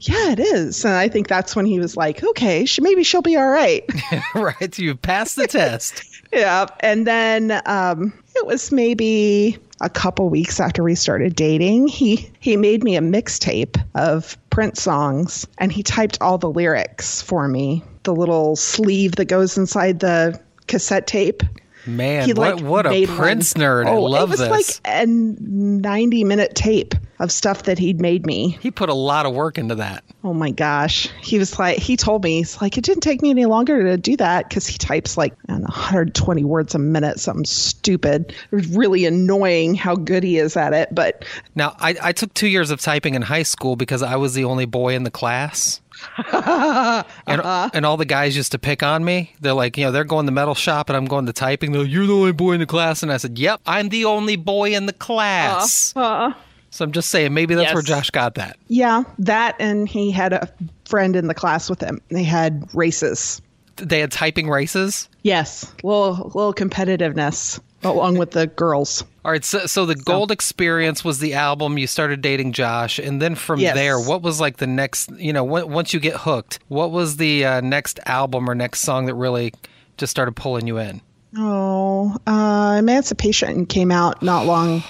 yeah, 0.00 0.32
it 0.32 0.40
is. 0.40 0.84
And 0.84 0.94
I 0.94 1.08
think 1.08 1.28
that's 1.28 1.54
when 1.54 1.66
he 1.66 1.78
was 1.78 1.96
like, 1.96 2.22
okay, 2.22 2.64
she, 2.64 2.80
maybe 2.80 3.04
she'll 3.04 3.22
be 3.22 3.36
all 3.36 3.48
right. 3.48 3.84
right, 4.34 4.78
you 4.78 4.94
passed 4.94 5.36
the 5.36 5.46
test. 5.46 6.09
Yeah. 6.32 6.66
And 6.80 7.06
then 7.06 7.60
um, 7.66 8.12
it 8.36 8.46
was 8.46 8.70
maybe 8.72 9.58
a 9.80 9.88
couple 9.90 10.28
weeks 10.28 10.60
after 10.60 10.82
we 10.82 10.94
started 10.94 11.34
dating. 11.34 11.88
He 11.88 12.30
he 12.40 12.56
made 12.56 12.82
me 12.84 12.96
a 12.96 13.00
mixtape 13.00 13.82
of 13.94 14.36
Prince 14.50 14.82
songs, 14.82 15.46
and 15.58 15.72
he 15.72 15.82
typed 15.82 16.18
all 16.20 16.38
the 16.38 16.50
lyrics 16.50 17.22
for 17.22 17.48
me. 17.48 17.82
The 18.04 18.14
little 18.14 18.56
sleeve 18.56 19.16
that 19.16 19.26
goes 19.26 19.56
inside 19.58 20.00
the 20.00 20.40
cassette 20.66 21.06
tape. 21.06 21.42
Man, 21.86 22.26
He 22.26 22.34
what 22.34 22.56
like 22.56 22.64
what 22.64 22.86
a 22.86 23.06
Prince 23.06 23.54
one. 23.54 23.64
nerd! 23.64 23.86
I 23.86 23.90
Oh, 23.92 24.02
love 24.02 24.28
it 24.28 24.32
was 24.32 24.40
this. 24.40 24.80
like 24.84 25.02
a 25.02 25.06
90 25.06 26.24
minute 26.24 26.54
tape 26.54 26.94
of 27.20 27.30
stuff 27.30 27.64
that 27.64 27.78
he'd 27.78 28.00
made 28.00 28.26
me. 28.26 28.58
he 28.60 28.70
put 28.70 28.88
a 28.88 28.94
lot 28.94 29.26
of 29.26 29.34
work 29.34 29.58
into 29.58 29.76
that. 29.76 30.02
Oh 30.24 30.34
my 30.34 30.50
gosh. 30.50 31.08
He 31.20 31.38
was 31.38 31.58
like, 31.58 31.78
he 31.78 31.96
told 31.96 32.24
me, 32.24 32.38
he's 32.38 32.60
like, 32.60 32.76
it 32.78 32.84
didn't 32.84 33.02
take 33.02 33.22
me 33.22 33.30
any 33.30 33.46
longer 33.46 33.82
to 33.82 33.96
do 33.96 34.16
that 34.16 34.48
because 34.48 34.66
he 34.66 34.78
types 34.78 35.16
like 35.16 35.34
know, 35.46 35.60
120 35.60 36.44
words 36.44 36.74
a 36.74 36.78
minute, 36.78 37.20
something 37.20 37.44
stupid. 37.44 38.34
It 38.50 38.54
was 38.54 38.66
really 38.68 39.04
annoying 39.04 39.74
how 39.74 39.94
good 39.94 40.24
he 40.24 40.38
is 40.38 40.56
at 40.56 40.72
it. 40.72 40.94
But 40.94 41.24
Now, 41.54 41.76
I, 41.78 41.94
I 42.02 42.12
took 42.12 42.32
two 42.34 42.48
years 42.48 42.70
of 42.70 42.80
typing 42.80 43.14
in 43.14 43.22
high 43.22 43.42
school 43.42 43.76
because 43.76 44.02
I 44.02 44.16
was 44.16 44.34
the 44.34 44.44
only 44.44 44.64
boy 44.64 44.94
in 44.94 45.04
the 45.04 45.10
class. 45.10 45.80
and, 46.32 47.04
and 47.26 47.86
all 47.86 47.98
the 47.98 48.06
guys 48.06 48.34
used 48.34 48.52
to 48.52 48.58
pick 48.58 48.82
on 48.82 49.04
me. 49.04 49.34
They're 49.40 49.52
like, 49.52 49.76
you 49.76 49.84
know, 49.84 49.92
they're 49.92 50.04
going 50.04 50.24
to 50.26 50.32
metal 50.32 50.54
shop 50.54 50.88
and 50.88 50.96
I'm 50.96 51.04
going 51.04 51.26
to 51.26 51.32
typing. 51.34 51.72
They're 51.72 51.82
like, 51.82 51.90
you're 51.90 52.06
the 52.06 52.14
only 52.14 52.32
boy 52.32 52.52
in 52.52 52.60
the 52.60 52.66
class. 52.66 53.02
And 53.02 53.12
I 53.12 53.18
said, 53.18 53.38
yep, 53.38 53.60
I'm 53.66 53.90
the 53.90 54.06
only 54.06 54.36
boy 54.36 54.74
in 54.74 54.86
the 54.86 54.94
class. 54.94 55.94
uh, 55.96 56.32
So 56.70 56.84
I'm 56.84 56.92
just 56.92 57.10
saying, 57.10 57.34
maybe 57.34 57.54
that's 57.54 57.66
Yes. 57.68 57.74
where 57.74 57.82
Josh 57.82 58.10
got 58.10 58.36
that. 58.36 58.56
yeah, 58.68 59.02
that 59.18 59.56
and 59.58 59.88
he 59.88 60.10
had 60.10 60.32
a 60.32 60.48
friend 60.84 61.16
in 61.16 61.26
the 61.26 61.34
class 61.34 61.68
with 61.68 61.80
him. 61.80 62.00
They 62.08 62.22
had 62.24 62.68
races. 62.74 63.42
They 63.76 63.98
had 64.00 64.12
typing 64.12 64.48
races. 64.48 65.08
Yes, 65.22 65.72
little 65.82 66.30
little 66.34 66.54
competitiveness 66.54 67.58
along 67.82 68.18
with 68.18 68.32
the 68.32 68.46
girls. 68.46 69.02
All 69.24 69.30
right, 69.32 69.44
so, 69.44 69.66
so 69.66 69.84
the 69.86 69.94
Gold 69.94 70.30
Experience 70.30 71.02
was 71.04 71.18
the 71.18 71.34
album. 71.34 71.76
You 71.78 71.86
started 71.86 72.20
dating 72.22 72.52
Josh, 72.52 72.98
and 72.98 73.20
then 73.22 73.34
from 73.34 73.58
Yes. 73.60 73.74
there, 73.74 73.98
what 73.98 74.22
was 74.22 74.38
like 74.40 74.58
the 74.58 74.66
next? 74.66 75.10
You 75.16 75.32
know, 75.32 75.44
when, 75.44 75.70
once 75.70 75.92
you 75.94 76.00
get 76.00 76.16
hooked, 76.16 76.58
what 76.68 76.90
was 76.90 77.16
the 77.16 77.44
uh, 77.44 77.60
next 77.62 78.00
album 78.06 78.48
or 78.48 78.54
next 78.54 78.80
song 78.80 79.06
that 79.06 79.14
really 79.14 79.52
just 79.96 80.10
started 80.10 80.36
pulling 80.36 80.66
you 80.66 80.78
in? 80.78 81.00
Oh, 81.36 82.16
uh, 82.26 82.76
Emancipation 82.78 83.64
came 83.66 83.90
out 83.90 84.22
not 84.22 84.44
long, 84.46 84.82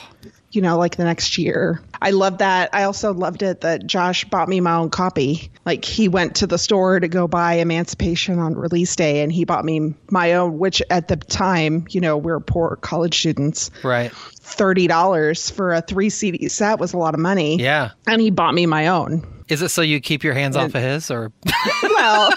you 0.51 0.61
know, 0.61 0.79
like 0.79 0.97
the 0.97 1.05
next 1.05 1.39
year. 1.39 1.81
I 2.03 2.11
love 2.11 2.39
that. 2.39 2.71
I 2.73 2.85
also 2.85 3.13
loved 3.15 3.43
it 3.43 3.61
that 3.61 3.87
Josh 3.87 4.25
bought 4.25 4.49
me 4.49 4.61
my 4.61 4.75
own 4.75 4.91
copy. 4.91 5.51
Like 5.65 5.85
he 5.85 6.09
went 6.09 6.37
to 6.37 6.47
the 6.47 6.59
store 6.59 6.99
to 6.99 7.09
go 7.09 7.29
buy 7.29 7.55
Emancipation 7.55 8.39
on 8.39 8.55
release 8.55 8.97
day 8.97 9.23
and 9.23 9.31
he 9.31 9.45
bought 9.45 9.65
me 9.65 9.95
my 10.11 10.35
own, 10.35 10.59
which 10.59 10.83
at 10.91 11.09
the 11.09 11.17
time, 11.17 11.87
you 11.91 12.01
know, 12.01 12.17
we 12.17 12.33
are 12.33 12.41
poor 12.41 12.77
college 12.77 13.19
students. 13.19 13.71
Right. 13.85 14.11
$30 14.13 15.53
for 15.53 15.73
a 15.73 15.83
three 15.83 16.11
CD 16.11 16.49
set 16.49 16.81
was 16.81 16.93
a 16.93 16.99
lot 16.99 17.15
of 17.15 17.21
money. 17.21 17.57
Yeah. 17.61 17.91
And 18.07 18.21
he 18.21 18.31
bought 18.31 18.55
me 18.55 18.67
my 18.67 18.89
own. 18.89 19.27
Is 19.49 19.63
it 19.63 19.71
so 19.71 19.83
you 19.83 20.01
keep 20.01 20.23
your 20.23 20.35
hands 20.35 20.57
off 20.57 20.75
of 20.75 20.83
his 20.83 21.11
or? 21.11 21.33
well, 21.83 22.33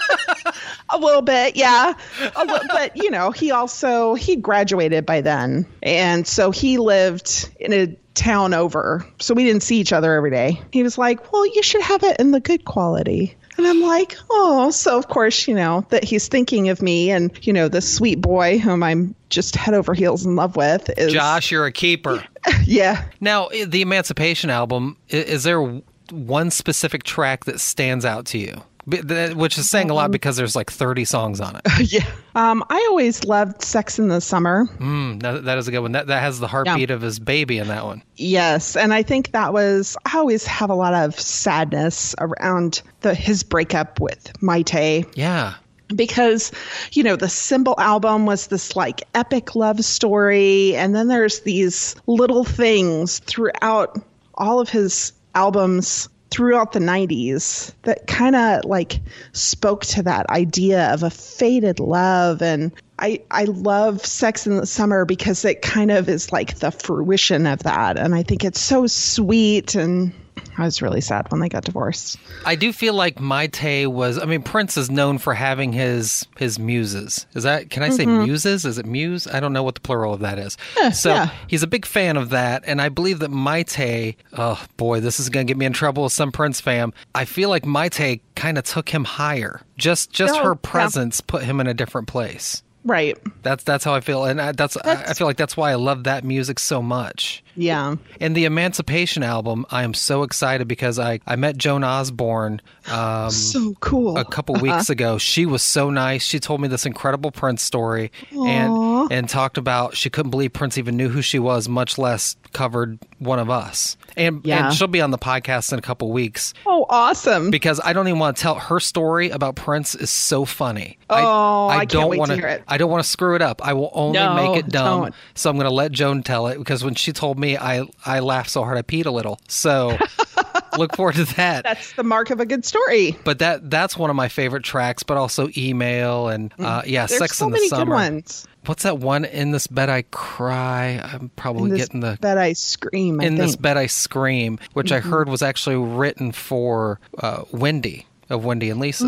a 0.90 0.98
little 0.98 1.22
bit, 1.22 1.54
yeah. 1.54 1.94
But 2.34 2.96
you 2.96 3.08
know, 3.08 3.30
he 3.30 3.52
also 3.52 4.14
he 4.14 4.34
graduated 4.34 5.06
by 5.06 5.20
then, 5.20 5.64
and 5.80 6.26
so 6.26 6.50
he 6.50 6.78
lived 6.78 7.48
in 7.60 7.72
a 7.72 7.96
town 8.14 8.54
over, 8.54 9.06
so 9.20 9.34
we 9.34 9.44
didn't 9.44 9.62
see 9.62 9.78
each 9.78 9.92
other 9.92 10.14
every 10.14 10.30
day. 10.30 10.60
He 10.72 10.82
was 10.82 10.98
like, 10.98 11.32
"Well, 11.32 11.46
you 11.46 11.62
should 11.62 11.82
have 11.82 12.02
it 12.02 12.18
in 12.18 12.30
the 12.30 12.40
good 12.40 12.64
quality." 12.64 13.36
And 13.56 13.66
I'm 13.66 13.82
like, 13.82 14.16
oh, 14.30 14.70
so 14.70 14.98
of 14.98 15.08
course, 15.08 15.46
you 15.46 15.54
know, 15.54 15.86
that 15.90 16.02
he's 16.02 16.26
thinking 16.26 16.68
of 16.70 16.82
me 16.82 17.10
and, 17.10 17.30
you 17.46 17.52
know, 17.52 17.68
this 17.68 17.92
sweet 17.92 18.20
boy 18.20 18.58
whom 18.58 18.82
I'm 18.82 19.14
just 19.30 19.54
head 19.54 19.74
over 19.74 19.94
heels 19.94 20.26
in 20.26 20.34
love 20.34 20.56
with 20.56 20.90
is 20.98 21.12
Josh, 21.12 21.50
you're 21.50 21.66
a 21.66 21.72
keeper. 21.72 22.24
yeah. 22.64 23.04
Now, 23.20 23.48
the 23.48 23.82
Emancipation 23.82 24.50
album, 24.50 24.96
is 25.08 25.44
there 25.44 25.80
one 26.10 26.50
specific 26.50 27.04
track 27.04 27.44
that 27.44 27.60
stands 27.60 28.04
out 28.04 28.26
to 28.26 28.38
you? 28.38 28.62
Which 28.86 29.56
is 29.58 29.68
saying 29.70 29.90
a 29.90 29.94
lot 29.94 30.10
because 30.10 30.36
there's 30.36 30.54
like 30.54 30.70
30 30.70 31.04
songs 31.04 31.40
on 31.40 31.56
it. 31.56 31.62
Yeah. 31.92 32.04
Um, 32.34 32.64
I 32.68 32.86
always 32.90 33.24
loved 33.24 33.62
Sex 33.62 33.98
in 33.98 34.08
the 34.08 34.20
Summer. 34.20 34.66
Mm, 34.78 35.22
that, 35.22 35.44
that 35.44 35.58
is 35.58 35.68
a 35.68 35.70
good 35.70 35.78
one. 35.80 35.92
That, 35.92 36.08
that 36.08 36.20
has 36.20 36.40
the 36.40 36.48
heartbeat 36.48 36.90
of 36.90 37.00
his 37.00 37.18
baby 37.18 37.58
in 37.58 37.68
that 37.68 37.84
one. 37.84 38.02
Yes, 38.16 38.76
and 38.76 38.92
I 38.92 39.02
think 39.02 39.32
that 39.32 39.52
was 39.52 39.96
I 40.04 40.18
always 40.18 40.44
have 40.46 40.68
a 40.70 40.74
lot 40.74 40.92
of 40.94 41.18
sadness 41.18 42.14
around 42.18 42.82
the 43.00 43.14
his 43.14 43.42
breakup 43.42 44.00
with 44.00 44.32
Mayte 44.42 45.06
Yeah. 45.14 45.54
because 45.94 46.50
you 46.92 47.02
know 47.02 47.16
the 47.16 47.28
symbol 47.28 47.74
album 47.78 48.26
was 48.26 48.48
this 48.48 48.74
like 48.76 49.02
epic 49.14 49.54
love 49.54 49.84
story 49.84 50.74
and 50.76 50.94
then 50.94 51.08
there's 51.08 51.40
these 51.40 51.94
little 52.06 52.44
things 52.44 53.18
throughout 53.20 53.96
all 54.34 54.58
of 54.60 54.68
his 54.68 55.12
albums 55.34 56.08
throughout 56.34 56.72
the 56.72 56.80
90s 56.80 57.72
that 57.82 58.08
kind 58.08 58.34
of 58.34 58.64
like 58.64 58.98
spoke 59.30 59.84
to 59.84 60.02
that 60.02 60.28
idea 60.30 60.92
of 60.92 61.04
a 61.04 61.10
faded 61.10 61.78
love 61.78 62.42
and 62.42 62.72
I, 62.98 63.20
I 63.30 63.44
love 63.44 64.04
Sex 64.04 64.44
in 64.44 64.56
the 64.56 64.66
Summer 64.66 65.04
because 65.04 65.44
it 65.44 65.62
kind 65.62 65.92
of 65.92 66.08
is 66.08 66.32
like 66.32 66.58
the 66.58 66.72
fruition 66.72 67.46
of 67.46 67.62
that. 67.64 67.98
And 67.98 68.14
I 68.14 68.22
think 68.22 68.44
it's 68.44 68.60
so 68.60 68.86
sweet. 68.86 69.74
And 69.74 70.12
I 70.56 70.64
was 70.64 70.80
really 70.80 71.00
sad 71.00 71.30
when 71.30 71.40
they 71.40 71.48
got 71.48 71.64
divorced. 71.64 72.16
I 72.44 72.54
do 72.54 72.72
feel 72.72 72.94
like 72.94 73.16
Mayte 73.16 73.88
was. 73.88 74.18
I 74.18 74.24
mean, 74.24 74.42
Prince 74.42 74.76
is 74.76 74.90
known 74.90 75.18
for 75.18 75.34
having 75.34 75.72
his 75.72 76.26
his 76.36 76.58
muses. 76.58 77.26
Is 77.34 77.42
that? 77.42 77.70
Can 77.70 77.82
I 77.82 77.88
say 77.88 78.04
mm-hmm. 78.04 78.24
muses? 78.24 78.64
Is 78.64 78.78
it 78.78 78.86
muse? 78.86 79.26
I 79.26 79.40
don't 79.40 79.52
know 79.52 79.62
what 79.62 79.74
the 79.74 79.80
plural 79.80 80.14
of 80.14 80.20
that 80.20 80.38
is. 80.38 80.56
so 80.92 81.10
yeah. 81.10 81.30
he's 81.48 81.62
a 81.62 81.66
big 81.66 81.86
fan 81.86 82.16
of 82.16 82.30
that, 82.30 82.62
and 82.66 82.80
I 82.80 82.88
believe 82.88 83.18
that 83.20 83.30
Mayte. 83.30 84.16
Oh 84.34 84.64
boy, 84.76 85.00
this 85.00 85.18
is 85.18 85.28
gonna 85.28 85.44
get 85.44 85.56
me 85.56 85.66
in 85.66 85.72
trouble 85.72 86.04
with 86.04 86.12
some 86.12 86.30
Prince 86.30 86.60
fam. 86.60 86.92
I 87.14 87.24
feel 87.24 87.48
like 87.48 87.64
Mayte 87.64 88.20
kind 88.36 88.58
of 88.58 88.64
took 88.64 88.88
him 88.88 89.04
higher. 89.04 89.60
Just 89.76 90.12
just 90.12 90.34
Oh, 90.34 90.42
her 90.42 90.50
yeah. 90.50 90.70
presence 90.70 91.20
put 91.20 91.44
him 91.44 91.60
in 91.60 91.66
a 91.66 91.74
different 91.74 92.08
place. 92.08 92.62
Right. 92.84 93.16
That's 93.42 93.64
that's 93.64 93.82
how 93.84 93.94
I 93.94 94.00
feel, 94.00 94.24
and 94.24 94.40
I, 94.40 94.52
that's, 94.52 94.76
I, 94.76 94.92
I 95.08 95.14
feel 95.14 95.26
like 95.26 95.36
that's 95.38 95.56
why 95.56 95.70
I 95.70 95.74
love 95.76 96.04
that 96.04 96.22
music 96.24 96.58
so 96.58 96.82
much. 96.82 97.42
Yeah. 97.56 97.96
And 98.20 98.36
the 98.36 98.44
Emancipation 98.46 99.22
album, 99.22 99.64
I 99.70 99.84
am 99.84 99.94
so 99.94 100.22
excited 100.22 100.66
because 100.68 100.98
I, 100.98 101.20
I 101.26 101.36
met 101.36 101.56
Joan 101.56 101.84
Osborne 101.84 102.60
um, 102.90 103.30
So 103.30 103.74
cool. 103.80 104.18
a 104.18 104.24
couple 104.24 104.56
weeks 104.56 104.90
ago. 104.90 105.18
She 105.18 105.46
was 105.46 105.62
so 105.62 105.88
nice. 105.90 106.22
She 106.24 106.40
told 106.40 106.60
me 106.60 106.68
this 106.68 106.84
incredible 106.84 107.30
Prince 107.30 107.62
story 107.62 108.10
and 108.32 109.10
and 109.12 109.28
talked 109.28 109.56
about 109.58 109.96
she 109.96 110.10
couldn't 110.10 110.30
believe 110.30 110.52
Prince 110.52 110.78
even 110.78 110.96
knew 110.96 111.08
who 111.08 111.22
she 111.22 111.38
was, 111.38 111.68
much 111.68 111.96
less 111.98 112.36
covered 112.52 112.98
one 113.18 113.38
of 113.38 113.50
us. 113.50 113.96
And, 114.16 114.40
Yeah. 114.44 114.66
and 114.66 114.74
she'll 114.74 114.86
be 114.88 115.00
on 115.00 115.10
the 115.10 115.18
podcast 115.18 115.72
in 115.72 115.78
a 115.78 115.82
couple 115.82 116.10
weeks 116.12 116.54
Oh, 116.66 116.86
awesome. 116.88 117.50
because 117.50 117.80
I 117.84 117.92
don't 117.92 118.06
even 118.08 118.18
want 118.20 118.36
to 118.36 118.42
tell 118.42 118.54
her 118.56 118.78
story 118.80 119.30
about 119.30 119.56
Prince 119.56 119.94
is 119.94 120.10
so 120.10 120.44
funny. 120.44 120.98
Oh, 121.10 121.68
I 121.68 121.78
can't 121.80 121.90
don't 121.90 122.08
wait 122.10 122.16
to 122.16 122.20
wanna- 122.20 122.34
hear 122.36 122.46
it. 122.46 122.62
I 122.68 122.78
don't 122.78 122.90
want 122.90 123.02
to 123.04 123.08
screw 123.08 123.34
it 123.34 123.42
up. 123.42 123.64
I 123.66 123.72
will 123.74 123.90
only 123.92 124.18
No, 124.18 124.34
make 124.34 124.64
it 124.64 124.68
dumb. 124.70 125.02
don't. 125.02 125.14
So 125.34 125.50
I'm 125.50 125.56
going 125.56 125.68
to 125.68 125.74
let 125.74 125.92
Joan 125.92 126.22
tell 126.22 126.46
it 126.46 126.58
because 126.58 126.82
when 126.84 126.94
she 126.94 127.12
told 127.12 127.38
me, 127.38 127.56
I 127.56 127.84
I 128.06 128.20
laughed 128.20 128.50
so 128.50 128.62
hard 128.64 128.78
I 128.78 128.82
peed 128.82 129.06
a 129.06 129.10
little. 129.10 129.38
So 129.48 129.96
look 130.78 130.96
forward 130.96 131.16
to 131.16 131.24
that. 131.36 131.64
That's 131.64 131.92
the 131.92 132.04
mark 132.04 132.30
of 132.30 132.40
a 132.40 132.46
good 132.46 132.64
story. 132.64 133.16
but 133.24 133.38
that 133.40 133.70
that's 133.70 133.96
one 133.96 134.10
of 134.10 134.16
my 134.16 134.28
favorite 134.28 134.64
tracks. 134.64 135.02
But 135.02 135.16
also 135.16 135.48
Emale 135.48 136.34
and 136.34 136.52
uh, 136.58 136.82
yeah, 136.86 137.04
Mm. 137.04 137.08
There's 137.08 137.18
Sex 137.18 137.38
so 137.38 137.46
in 137.46 137.50
the 137.52 137.56
many 137.56 137.68
Summer. 137.68 137.84
good 137.84 137.90
ones. 137.92 138.46
What's 138.66 138.84
that 138.84 138.98
one? 138.98 139.26
In 139.26 139.50
this 139.50 139.66
bed 139.66 139.90
I 139.90 140.02
cry. 140.10 140.98
I'm 141.04 141.28
probably 141.36 141.72
In 141.72 141.76
getting 141.76 142.00
the 142.00 142.16
bed 142.20 142.38
I 142.38 142.54
scream. 142.54 143.20
I 143.20 143.24
in 143.26 143.34
this 143.34 143.50
think. 143.50 143.56
Mm-hmm. 143.56 143.62
bed 143.62 143.76
I 143.76 143.86
scream, 143.86 144.58
which 144.72 144.90
I 144.90 145.00
heard 145.00 145.28
was 145.28 145.42
actually 145.42 145.76
written 145.76 146.32
for 146.32 146.98
uh, 147.18 147.42
Wendy 147.52 148.06
of 148.30 148.42
Wendy 148.46 148.70
and 148.70 148.80
Lisa. 148.80 149.04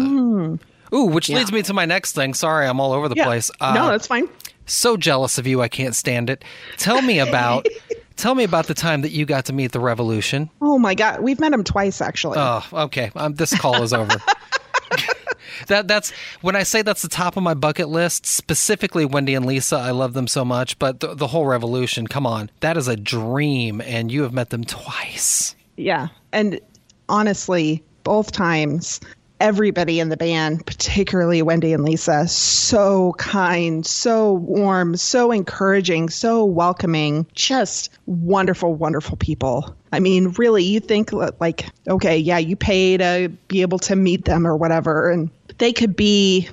Ooh, 0.95 1.05
which 1.05 1.29
leads 1.29 1.53
me 1.53 1.63
to 1.63 1.75
my 1.75 1.85
next 1.85 2.13
thing. 2.13 2.35
Sorry, 2.35 2.67
I'm 2.67 2.81
all 2.81 2.93
over 2.93 3.09
the. 3.09 3.17
Yeah. 3.17 3.25
place. 3.25 3.51
Uh, 3.61 3.75
no, 3.75 3.89
that's 3.89 4.07
fine. 4.07 4.29
so 4.67 4.97
jealous 4.97 5.39
of 5.39 5.47
you, 5.47 5.63
I 5.63 5.69
can't 5.69 5.95
stand 5.95 6.31
it. 6.31 6.45
Tell 6.77 7.03
me 7.03 7.19
about, 7.19 7.67
tell 8.17 8.35
me 8.35 8.45
about 8.45 8.67
the 8.67 8.75
time 8.75 9.03
that 9.03 9.11
you 9.11 9.25
got 9.27 9.47
to 9.47 9.53
meet 9.53 9.73
the 9.73 9.81
Revolution. 9.81 10.51
Oh 10.61 10.79
my 10.79 10.95
god, 10.95 11.21
we've 11.21 11.41
met 11.41 11.53
him 11.53 11.65
twice 11.65 12.01
actually. 12.01 12.39
Oh, 12.39 12.65
okay. 12.73 13.11
Um, 13.17 13.35
this 13.35 13.57
call 13.59 13.83
is 13.83 13.93
over. 13.93 14.17
that 15.69 15.89
that's 15.89 16.11
when 16.43 16.55
I 16.57 16.63
say 16.63 16.83
that's 16.83 17.03
the 17.03 17.09
top 17.09 17.37
of 17.37 17.43
my 17.43 17.55
bucket 17.55 17.89
list. 17.89 18.27
Specifically, 18.27 19.05
Wendy 19.05 19.35
and 19.35 19.47
Lisa. 19.47 19.77
I 19.77 19.91
love 19.91 20.13
them 20.13 20.27
so 20.27 20.45
much, 20.45 20.79
but 20.79 21.01
the, 21.01 21.15
the 21.15 21.27
whole 21.27 21.47
Revolution. 21.47 22.07
Come 22.07 22.27
on, 22.27 22.51
that 22.61 22.77
is 22.77 22.89
a 22.89 22.97
dream, 22.97 23.81
and 23.81 24.13
you 24.13 24.23
have 24.23 24.33
met 24.33 24.51
them 24.51 24.65
twice. 24.65 25.55
Yeah. 25.77 26.09
And 26.33 26.61
honestly, 27.09 27.83
both 28.05 28.33
times, 28.33 29.01
everybody 29.41 30.01
in 30.01 30.09
the 30.09 30.17
band, 30.17 30.67
particularly 30.67 31.43
Wendy 31.43 31.73
and 31.73 31.85
Lisa, 31.85 32.27
so 32.29 33.15
kind, 33.19 33.85
so 33.85 34.33
warm, 34.33 34.97
so 34.97 35.31
encouraging, 35.31 36.09
so 36.09 36.45
welcoming, 36.45 37.27
just 37.35 37.91
wonderful, 38.07 38.75
wonderful 38.75 39.17
people. 39.17 39.77
I 39.93 40.01
mean, 40.01 40.33
really, 40.39 40.65
you 40.65 40.81
think 40.81 41.13
like, 41.13 41.67
okay, 41.89 42.17
yeah, 42.17 42.39
you 42.39 42.57
pay 42.57 42.97
to 42.97 43.31
be 43.49 43.63
able 43.63 43.79
to 43.81 43.97
meet 43.97 44.25
them 44.25 44.47
or 44.47 44.57
whatever, 44.57 45.11
and 45.11 45.31
they 45.59 45.73
could 45.73 45.97
be 45.97 46.49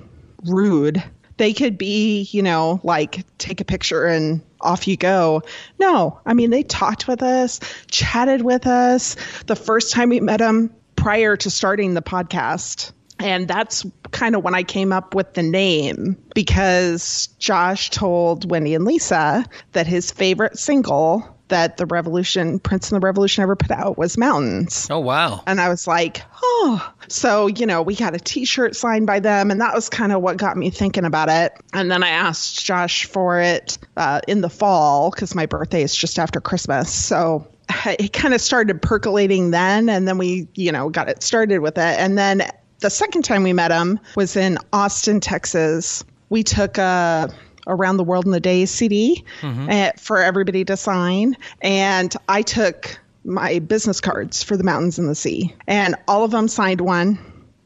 rude. 0.45 1.03
They 1.37 1.53
could 1.53 1.77
be, 1.77 2.23
you 2.31 2.41
know, 2.41 2.79
like 2.83 3.25
take 3.37 3.59
a 3.59 3.65
picture 3.65 4.05
and 4.05 4.41
off 4.61 4.87
you 4.87 4.95
go. 4.95 5.41
No, 5.79 6.19
I 6.25 6.33
mean, 6.33 6.51
they 6.51 6.63
talked 6.63 7.07
with 7.07 7.21
us, 7.21 7.59
chatted 7.87 8.43
with 8.43 8.67
us 8.67 9.15
the 9.47 9.55
first 9.55 9.91
time 9.91 10.09
we 10.09 10.19
met 10.19 10.39
them 10.39 10.73
prior 11.03 11.35
to 11.35 11.49
starting 11.49 11.95
the 11.95 12.01
podcast. 12.01 12.93
And 13.19 13.45
that's 13.45 13.85
kind 14.11 14.35
of 14.35 14.43
when 14.43 14.55
I 14.55 14.63
came 14.63 14.93
up 14.93 15.13
with 15.13 15.33
the 15.33 15.43
name 15.43 16.17
because 16.33 17.27
Josh 17.39 17.89
told 17.89 18.49
Wendy 18.49 18.73
and 18.73 18.85
Lisa 18.85 19.45
that 19.73 19.85
his 19.85 20.11
favorite 20.11 20.57
single 20.57 21.27
that 21.49 21.75
the 21.75 21.85
Revolution, 21.85 22.57
Prince 22.57 22.89
and 22.89 23.01
the 23.01 23.05
Revolution 23.05 23.43
ever 23.43 23.55
put 23.55 23.69
out 23.69 23.97
was 23.97 24.17
Mountains. 24.17 24.87
Oh 24.89 24.99
wow! 24.99 25.43
And 25.45 25.59
I 25.59 25.67
was 25.67 25.87
like, 25.87 26.21
oh. 26.41 26.93
So, 27.09 27.47
you 27.47 27.65
know, 27.65 27.81
we 27.81 27.95
got 27.95 28.15
a 28.15 28.17
t 28.17 28.45
shirt 28.45 28.75
signed 28.75 29.05
by 29.05 29.19
them. 29.19 29.51
And 29.51 29.59
that 29.59 29.73
was 29.73 29.89
kind 29.89 30.13
of 30.13 30.21
what 30.21 30.37
got 30.37 30.55
me 30.55 30.69
thinking 30.69 31.03
about 31.03 31.27
it. 31.29 31.53
And 31.73 31.91
then 31.91 32.01
I 32.01 32.09
asked 32.09 32.65
Josh 32.65 33.05
for 33.05 33.39
it 33.39 33.77
uh, 33.97 34.21
in 34.27 34.39
the 34.39 34.49
fall 34.49 35.11
because 35.11 35.35
my 35.35 35.45
birthday 35.45 35.83
is 35.83 35.93
just 35.93 36.17
after 36.17 36.39
Christmas. 36.39 36.91
So 36.91 37.47
it 37.85 38.13
kind 38.13 38.33
of 38.33 38.41
started 38.41 38.81
percolating 38.81 39.51
then. 39.51 39.89
And 39.89 40.07
then 40.07 40.17
we, 40.17 40.47
you 40.55 40.71
know, 40.71 40.89
got 40.89 41.09
it 41.09 41.23
started 41.23 41.59
with 41.59 41.77
it. 41.77 41.99
And 41.99 42.17
then 42.17 42.43
the 42.79 42.89
second 42.89 43.23
time 43.23 43.43
we 43.43 43.53
met 43.53 43.71
him 43.71 43.99
was 44.15 44.35
in 44.35 44.57
Austin, 44.73 45.19
Texas. 45.19 46.03
We 46.29 46.43
took 46.43 46.77
a 46.77 47.33
around 47.67 47.97
the 47.97 48.03
world 48.03 48.25
in 48.25 48.31
the 48.31 48.39
day 48.39 48.65
CD 48.65 49.23
uh, 49.41 49.91
for 49.97 50.19
everybody 50.21 50.65
to 50.65 50.75
sign 50.75 51.37
and 51.61 52.15
i 52.27 52.41
took 52.41 52.99
my 53.23 53.59
business 53.59 54.01
cards 54.01 54.43
for 54.43 54.57
the 54.57 54.63
mountains 54.63 54.99
and 54.99 55.07
the 55.07 55.15
sea 55.15 55.55
and 55.67 55.95
all 56.07 56.23
of 56.23 56.31
them 56.31 56.47
signed 56.47 56.81
one 56.81 57.17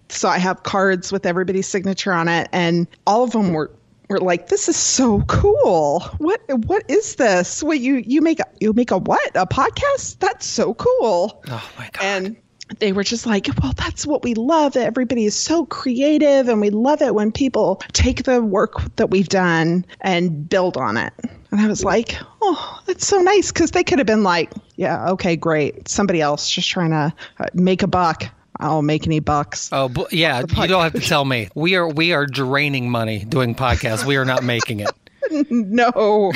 so 0.10 0.30
i 0.30 0.38
have 0.38 0.62
cards 0.64 1.12
with 1.12 1.26
everybody's 1.26 1.68
signature 1.68 2.14
on 2.14 2.28
it 2.28 2.48
and 2.52 2.88
all 3.08 3.24
of 3.24 3.32
them 3.32 3.54
were 3.54 3.72
were 4.10 4.20
like 4.20 4.48
this 4.48 4.70
is 4.70 4.76
so 4.76 5.22
cool 5.24 6.02
what 6.18 6.42
what 6.66 6.90
is 6.90 7.16
this 7.16 7.62
what 7.62 7.80
you 7.80 7.96
you 8.06 8.22
make 8.22 8.40
a 8.40 8.46
you 8.60 8.74
make 8.74 8.92
a 8.92 8.98
what 8.98 9.32
a 9.36 9.46
podcast 9.46 10.20
that's 10.20 10.46
so 10.46 10.74
cool 10.76 11.42
Oh 11.50 11.72
my 11.78 11.90
god! 11.94 12.04
and 12.04 12.38
they 12.80 12.92
were 12.92 13.04
just 13.04 13.26
like, 13.26 13.48
well, 13.62 13.74
that's 13.78 14.06
what 14.06 14.24
we 14.24 14.34
love. 14.34 14.74
That 14.74 14.88
everybody 14.88 15.26
is 15.26 15.36
so 15.36 15.66
creative, 15.66 16.50
and 16.50 16.60
we 16.60 16.70
love 16.70 17.02
it 17.02 17.16
when 17.16 17.32
people 17.32 17.82
take 17.94 18.24
the 18.24 18.44
work 18.44 18.94
that 18.98 19.10
we've 19.10 19.30
done 19.30 19.86
and 20.02 20.50
build 20.50 20.76
on 20.76 20.98
it. 20.98 21.14
And 21.52 21.62
I 21.62 21.68
was 21.68 21.84
like, 21.86 22.18
oh, 22.42 22.82
that's 22.86 23.08
so 23.08 23.20
nice 23.20 23.52
because 23.52 23.72
they 23.72 23.84
could 23.84 24.00
have 24.00 24.08
been 24.08 24.24
like, 24.24 24.52
yeah, 24.76 25.12
okay, 25.12 25.38
great. 25.38 25.88
Somebody 25.88 26.20
else 26.20 26.50
just 26.50 26.68
trying 26.70 26.92
to 26.92 27.14
uh, 27.40 27.46
make 27.54 27.84
a 27.84 27.88
buck. 27.88 28.26
I 28.60 28.66
don't 28.66 28.86
make 28.86 29.06
any 29.06 29.20
bucks. 29.20 29.70
Oh, 29.72 29.92
yeah. 30.12 30.40
You 30.40 30.68
don't 30.68 30.84
have 30.84 30.94
to 30.94 31.00
tell 31.00 31.24
me. 31.24 31.50
We 31.54 31.76
are 31.76 31.88
we 31.88 32.14
are 32.14 32.26
draining 32.26 32.90
money 32.90 33.24
doing 33.24 33.56
podcasts. 33.56 34.04
We 34.06 34.18
are 34.18 34.26
not 34.26 34.44
making 34.44 34.80
it. 34.82 34.90
no. 35.50 36.32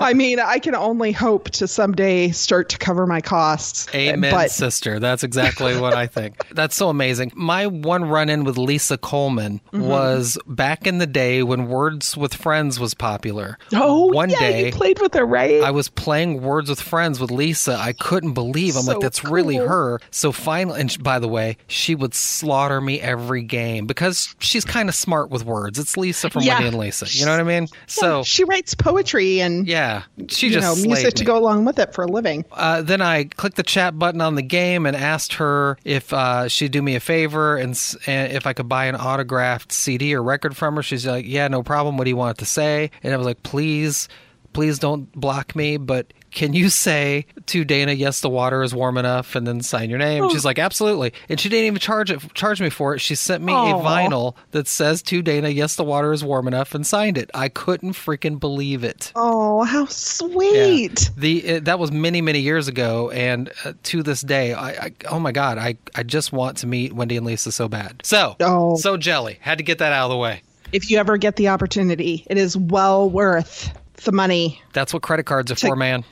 I 0.00 0.12
mean, 0.14 0.40
I 0.40 0.58
can 0.58 0.74
only 0.74 1.12
hope 1.12 1.50
to 1.50 1.68
someday 1.68 2.30
start 2.30 2.68
to 2.70 2.78
cover 2.78 3.06
my 3.06 3.20
costs. 3.20 3.86
Amen, 3.94 4.30
But 4.32 4.50
sister. 4.50 4.98
That's 4.98 5.22
exactly 5.22 5.78
what 5.78 5.94
I 5.94 6.06
think. 6.06 6.46
That's 6.54 6.74
so 6.76 6.88
amazing. 6.88 7.32
My 7.34 7.66
one 7.66 8.04
run 8.04 8.28
in 8.28 8.44
with 8.44 8.58
Lisa 8.58 8.98
Coleman 8.98 9.60
Mm-hmm. 9.72 9.88
was 9.88 10.38
back 10.46 10.86
in 10.86 10.98
the 10.98 11.06
day 11.06 11.42
when 11.42 11.68
Words 11.68 12.16
with 12.16 12.34
Friends 12.34 12.78
was 12.80 12.94
popular. 12.94 13.58
oh, 13.74 14.06
one 14.06 14.30
yeah, 14.30 14.38
day 14.38 14.66
you 14.66 14.72
played 14.72 15.00
with 15.00 15.14
her, 15.14 15.24
right? 15.24 15.62
I 15.62 15.70
was 15.70 15.88
playing 15.88 16.42
Words 16.42 16.68
with 16.70 16.80
Friends 16.80 17.18
with 17.20 17.30
Lisa. 17.30 17.76
I 17.76 17.92
couldn't 17.92 18.32
believe. 18.34 18.76
I'm 18.76 18.82
So 18.82 18.92
like, 18.92 19.00
that's 19.00 19.24
really 19.24 19.56
her. 19.56 20.00
So 20.10 20.32
finally, 20.32 20.80
and 20.80 21.02
by 21.02 21.18
the 21.18 21.28
way, 21.28 21.56
she 21.66 21.94
would 21.94 22.14
slaughter 22.14 22.80
me 22.80 23.00
every 23.00 23.42
game 23.42 23.86
because 23.86 24.34
she's 24.38 24.64
kind 24.64 24.88
of 24.88 24.94
smart 24.94 25.30
with 25.30 25.44
words. 25.44 25.78
It's 25.78 25.96
Lisa 25.96 26.30
from 26.30 26.42
Yeah. 26.42 26.54
Wendy 26.54 26.68
and 26.68 26.78
Lisa. 26.78 27.06
You 27.08 27.24
know 27.26 27.32
what 27.32 27.40
I 27.40 27.44
mean? 27.44 27.68
So 27.86 28.22
she 28.24 28.44
writes 28.44 28.74
poetry 28.74 29.40
and 29.40 29.66
yeah, 29.66 30.02
she 30.28 30.48
you 30.48 30.54
just 30.54 30.64
know 30.64 30.86
music 30.86 31.06
me. 31.06 31.10
to 31.12 31.24
go 31.24 31.38
along 31.38 31.64
with 31.64 31.78
it 31.78 31.94
for 31.94 32.04
a 32.04 32.06
living. 32.08 32.44
Uh, 32.52 32.82
then 32.82 33.00
I 33.00 33.24
clicked 33.24 33.56
the 33.56 33.62
chat 33.62 33.98
button 33.98 34.20
on 34.20 34.34
the 34.34 34.42
game 34.42 34.86
and 34.86 34.96
asked 34.96 35.34
her 35.34 35.78
if 35.84 36.12
uh, 36.12 36.48
she'd 36.48 36.72
do 36.72 36.82
me 36.82 36.96
a 36.96 37.00
favor 37.00 37.56
and, 37.56 37.78
and 38.06 38.32
if 38.32 38.46
I 38.46 38.52
could 38.52 38.68
buy 38.68 38.86
an 38.86 38.96
autographed 38.96 39.72
CD 39.72 40.14
or 40.14 40.22
record 40.22 40.56
from 40.56 40.76
her. 40.76 40.82
She's 40.82 41.06
like, 41.06 41.26
"Yeah, 41.26 41.48
no 41.48 41.62
problem. 41.62 41.96
What 41.96 42.04
do 42.04 42.10
you 42.10 42.16
want 42.16 42.38
it 42.38 42.40
to 42.40 42.46
say?" 42.46 42.90
And 43.02 43.14
I 43.14 43.16
was 43.16 43.26
like, 43.26 43.42
"Please, 43.42 44.08
please 44.52 44.78
don't 44.78 45.10
block 45.12 45.54
me, 45.54 45.76
but." 45.76 46.12
Can 46.34 46.52
you 46.52 46.68
say 46.68 47.26
to 47.46 47.64
Dana, 47.64 47.92
yes, 47.92 48.20
the 48.20 48.28
water 48.28 48.62
is 48.64 48.74
warm 48.74 48.98
enough, 48.98 49.36
and 49.36 49.46
then 49.46 49.62
sign 49.62 49.88
your 49.88 50.00
name? 50.00 50.28
She's 50.30 50.44
like, 50.44 50.58
absolutely, 50.58 51.12
and 51.28 51.38
she 51.38 51.48
didn't 51.48 51.66
even 51.66 51.78
charge 51.78 52.10
it, 52.10 52.34
charge 52.34 52.60
me 52.60 52.70
for 52.70 52.94
it. 52.94 52.98
She 52.98 53.14
sent 53.14 53.42
me 53.42 53.52
a 53.52 53.56
vinyl 53.56 54.34
that 54.50 54.66
says 54.66 55.00
to 55.04 55.22
Dana, 55.22 55.48
yes, 55.48 55.76
the 55.76 55.84
water 55.84 56.12
is 56.12 56.24
warm 56.24 56.48
enough, 56.48 56.74
and 56.74 56.84
signed 56.84 57.16
it. 57.18 57.30
I 57.32 57.48
couldn't 57.48 57.92
freaking 57.92 58.40
believe 58.40 58.82
it. 58.82 59.12
Oh, 59.14 59.62
how 59.62 59.86
sweet! 59.86 61.10
The 61.16 61.56
uh, 61.56 61.60
that 61.60 61.78
was 61.78 61.92
many 61.92 62.20
many 62.20 62.40
years 62.40 62.66
ago, 62.68 63.10
and 63.10 63.50
uh, 63.64 63.74
to 63.84 64.02
this 64.02 64.20
day, 64.20 64.52
I, 64.54 64.70
I 64.70 64.92
oh 65.10 65.20
my 65.20 65.30
god, 65.32 65.58
I 65.58 65.76
I 65.94 66.02
just 66.02 66.32
want 66.32 66.58
to 66.58 66.66
meet 66.66 66.92
Wendy 66.92 67.16
and 67.16 67.24
Lisa 67.24 67.52
so 67.52 67.68
bad. 67.68 68.00
So 68.04 68.34
Oh. 68.40 68.74
so 68.76 68.96
jelly 68.96 69.38
had 69.40 69.58
to 69.58 69.64
get 69.64 69.78
that 69.78 69.92
out 69.92 70.06
of 70.06 70.10
the 70.10 70.16
way. 70.16 70.42
If 70.72 70.90
you 70.90 70.98
ever 70.98 71.16
get 71.16 71.36
the 71.36 71.48
opportunity, 71.48 72.26
it 72.28 72.36
is 72.38 72.56
well 72.56 73.08
worth 73.08 73.72
the 74.04 74.12
money. 74.12 74.60
That's 74.72 74.92
what 74.92 75.02
credit 75.02 75.24
cards 75.26 75.50
are 75.50 75.56
for, 75.56 75.76
man. 75.76 76.04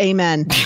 Amen. 0.00 0.46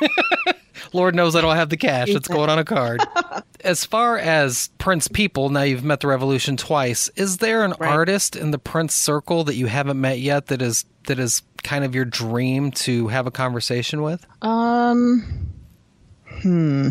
Lord 0.92 1.14
knows 1.14 1.36
I 1.36 1.40
don't 1.40 1.56
have 1.56 1.70
the 1.70 1.76
cash. 1.76 2.08
It's 2.08 2.28
going 2.28 2.50
on 2.50 2.58
a 2.58 2.64
card. 2.64 3.00
as 3.64 3.84
far 3.84 4.18
as 4.18 4.68
Prince 4.78 5.08
people, 5.08 5.48
now 5.48 5.62
you've 5.62 5.84
met 5.84 6.00
the 6.00 6.08
Revolution 6.08 6.56
twice. 6.56 7.08
Is 7.16 7.38
there 7.38 7.64
an 7.64 7.74
Right. 7.78 7.90
artist 7.90 8.36
in 8.36 8.50
the 8.50 8.58
Prince 8.58 8.94
circle 8.94 9.44
that 9.44 9.54
you 9.54 9.66
haven't 9.66 10.00
met 10.00 10.18
yet 10.18 10.46
that 10.46 10.60
is 10.60 10.84
that 11.06 11.18
is 11.18 11.42
kind 11.62 11.84
of 11.84 11.94
your 11.94 12.04
dream 12.04 12.70
to 12.72 13.08
have 13.08 13.26
a 13.26 13.30
conversation 13.30 14.02
with? 14.02 14.24
um, 14.42 15.24
hmm. 16.42 16.88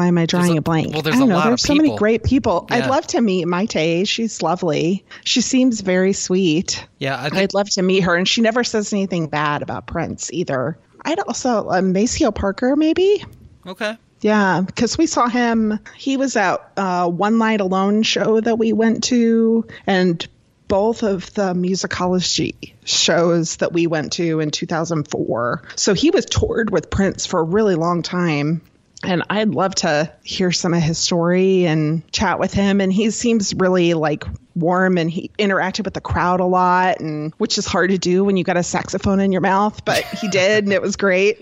Why 0.00 0.06
am 0.06 0.16
I 0.16 0.24
drawing 0.24 0.54
a- 0.54 0.60
a, 0.60 0.62
blank? 0.62 0.94
well, 0.94 1.02
there's 1.02 1.16
I 1.16 1.18
don't 1.18 1.28
a 1.28 1.32
know. 1.32 1.36
lot 1.36 1.46
of 1.48 1.50
There's 1.50 1.62
so 1.62 1.74
many 1.74 1.94
great 1.94 2.22
people. 2.24 2.66
Yeah. 2.70 2.76
I'd 2.76 2.86
love 2.90 3.06
to 3.08 3.20
meet 3.20 3.46
Mayte. 3.46 4.08
She's 4.08 4.40
lovely. 4.40 5.04
She 5.24 5.42
seems 5.42 5.82
very 5.82 6.14
sweet. 6.14 6.86
Yeah, 6.98 7.18
I 7.20 7.24
think 7.28 7.34
I'd 7.42 7.52
love 7.52 7.68
to 7.70 7.82
meet 7.82 8.00
her, 8.04 8.16
and 8.16 8.26
she 8.26 8.40
never 8.40 8.64
says 8.64 8.94
anything 8.94 9.26
bad 9.28 9.60
about 9.60 9.86
Prince 9.86 10.32
either. 10.32 10.78
I'd 11.04 11.18
also 11.20 11.68
uh, 11.68 11.82
Maceo 11.82 12.30
Parker, 12.30 12.76
maybe. 12.76 13.22
okay. 13.66 13.98
Yeah, 14.22 14.62
because 14.62 14.96
we 14.96 15.06
saw 15.06 15.28
him. 15.28 15.78
He 15.96 16.16
was 16.16 16.34
at 16.34 16.66
uh, 16.78 17.06
One 17.10 17.36
Night 17.36 17.60
Alone 17.60 18.02
show 18.02 18.40
that 18.40 18.58
we 18.58 18.72
went 18.72 19.04
to, 19.04 19.66
and 19.86 20.26
both 20.66 21.02
of 21.02 21.32
the 21.34 21.52
musicology 21.52 22.72
shows 22.84 23.56
that 23.56 23.72
we 23.74 23.86
went 23.86 24.12
to 24.14 24.40
in 24.40 24.50
2004. 24.50 25.62
So 25.76 25.92
he 25.94 26.10
was 26.10 26.24
toured 26.24 26.70
with 26.70 26.88
Prince 26.90 27.26
for 27.26 27.40
a 27.40 27.44
really 27.44 27.74
long 27.74 28.02
time. 28.02 28.62
And 29.02 29.22
I'd 29.30 29.50
love 29.50 29.74
to 29.76 30.12
hear 30.22 30.52
some 30.52 30.74
of 30.74 30.82
his 30.82 30.98
story 30.98 31.64
and 31.66 32.06
chat 32.12 32.38
with 32.38 32.52
him. 32.52 32.80
And 32.80 32.92
he 32.92 33.10
seems 33.10 33.54
really 33.54 33.94
like 33.94 34.24
warm 34.54 34.98
and 34.98 35.10
he 35.10 35.30
interacted 35.38 35.84
with 35.84 35.94
the 35.94 36.00
crowd 36.02 36.40
a 36.40 36.44
lot, 36.44 37.00
and 37.00 37.32
which 37.38 37.56
is 37.56 37.64
hard 37.64 37.90
to 37.90 37.98
do 37.98 38.24
when 38.24 38.36
you 38.36 38.44
got 38.44 38.56
a 38.58 38.62
saxophone 38.62 39.20
in 39.20 39.32
your 39.32 39.40
mouth, 39.40 39.84
but 39.84 40.04
he 40.04 40.28
did, 40.32 40.64
and 40.64 40.72
it 40.72 40.82
was 40.82 40.96
great. 40.96 41.40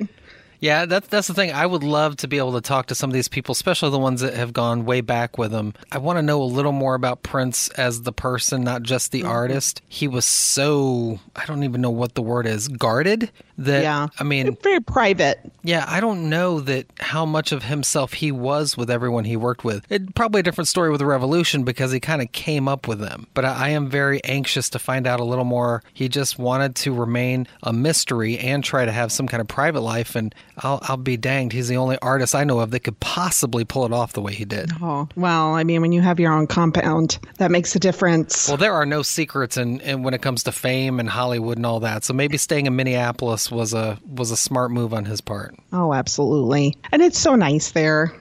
Yeah, 0.60 0.86
that's 0.86 1.06
that's 1.06 1.28
the 1.28 1.34
thing. 1.34 1.52
I 1.52 1.66
would 1.66 1.84
love 1.84 2.16
to 2.16 2.26
be 2.28 2.36
able 2.38 2.52
to 2.54 2.60
talk 2.60 2.86
to 2.86 2.94
some 2.96 3.08
of 3.10 3.14
these 3.14 3.28
people, 3.28 3.52
especially 3.52 3.90
the 3.90 3.98
ones 3.98 4.22
that 4.22 4.34
have 4.34 4.52
gone 4.52 4.84
way 4.84 5.00
back 5.00 5.38
with 5.38 5.52
him. 5.52 5.72
I 5.92 5.98
want 5.98 6.18
to 6.18 6.22
know 6.22 6.42
a 6.42 6.44
little 6.44 6.72
more 6.72 6.96
about 6.96 7.22
Prince 7.22 7.68
as 7.70 8.02
the 8.02 8.12
person, 8.12 8.62
not 8.64 8.82
just 8.82 9.12
Mm-hmm. 9.12 9.24
the 9.24 9.30
artist. 9.32 9.82
He 9.88 10.08
was 10.08 10.24
so 10.24 11.20
I 11.36 11.44
don't 11.46 11.62
even 11.62 11.80
know 11.80 11.90
what 11.90 12.14
the 12.16 12.22
word 12.22 12.44
is, 12.46 12.66
guarded. 12.66 13.30
That 13.58 13.82
Yeah. 13.82 14.06
I 14.18 14.24
mean, 14.24 14.56
Very 14.62 14.80
private. 14.80 15.40
yeah, 15.62 15.84
I 15.88 16.00
don't 16.00 16.30
know 16.30 16.60
that 16.60 16.86
how 17.00 17.26
much 17.26 17.52
of 17.52 17.64
himself 17.64 18.12
he 18.12 18.30
was 18.32 18.76
with 18.76 18.88
everyone 18.90 19.24
he 19.24 19.36
worked 19.36 19.64
with. 19.64 19.84
It 19.90 20.14
probably 20.14 20.40
a 20.40 20.42
different 20.44 20.68
story 20.68 20.90
with 20.90 21.00
the 21.00 21.06
Revolution 21.06 21.64
because 21.64 21.90
he 21.92 22.00
kind 22.00 22.22
of 22.22 22.30
came 22.32 22.68
up 22.68 22.86
with 22.86 23.00
them. 23.00 23.26
But 23.34 23.44
I, 23.44 23.66
I 23.66 23.68
am 23.70 23.90
very 23.90 24.22
anxious 24.24 24.70
to 24.70 24.78
find 24.78 25.06
out 25.06 25.20
a 25.20 25.24
little 25.24 25.44
more. 25.44 25.82
He 25.92 26.08
just 26.08 26.38
wanted 26.38 26.74
to 26.76 26.92
remain 26.92 27.46
a 27.62 27.72
mystery 27.72 28.38
and 28.38 28.62
try 28.62 28.84
to 28.84 28.92
have 28.92 29.10
some 29.12 29.26
kind 29.26 29.40
of 29.40 29.48
private 29.48 29.80
life. 29.80 30.14
And 30.14 30.34
I'll, 30.58 30.78
I'll 30.82 30.96
be 30.96 31.16
danged, 31.16 31.52
he's 31.54 31.68
the 31.68 31.76
only 31.76 31.98
artist 32.00 32.34
I 32.34 32.44
know 32.44 32.60
of 32.60 32.70
that 32.70 32.80
could 32.80 32.98
possibly 33.00 33.64
pull 33.64 33.84
it 33.84 33.92
off 33.92 34.12
the 34.12 34.22
way 34.22 34.34
he 34.34 34.44
did. 34.44 34.70
Oh, 34.80 35.08
well, 35.16 35.54
I 35.54 35.64
mean, 35.64 35.80
when 35.82 35.92
you 35.92 36.00
have 36.02 36.20
your 36.20 36.32
own 36.32 36.46
compound, 36.46 37.18
that 37.38 37.50
makes 37.50 37.74
a 37.74 37.78
difference. 37.78 38.46
Well, 38.48 38.56
there 38.56 38.74
are 38.74 38.86
no 38.86 39.02
secrets 39.02 39.56
in, 39.56 39.80
in 39.80 40.02
when 40.02 40.14
it 40.14 40.22
comes 40.22 40.44
to 40.44 40.52
fame 40.52 41.00
and 41.00 41.08
Hollywood 41.08 41.56
and 41.56 41.66
all 41.66 41.80
that. 41.80 42.04
So 42.04 42.14
maybe 42.14 42.36
staying 42.36 42.66
in 42.66 42.76
Minneapolis 42.76 43.47
was 43.50 43.74
a 43.74 43.98
was 44.06 44.30
a 44.30 44.36
smart 44.36 44.70
move 44.70 44.92
on 44.94 45.04
his 45.04 45.20
part. 45.20 45.54
oh, 45.72 45.92
absolutely. 45.92 46.76
And 46.92 47.02
it's 47.02 47.18
so 47.18 47.34
nice 47.34 47.72
there. 47.72 48.14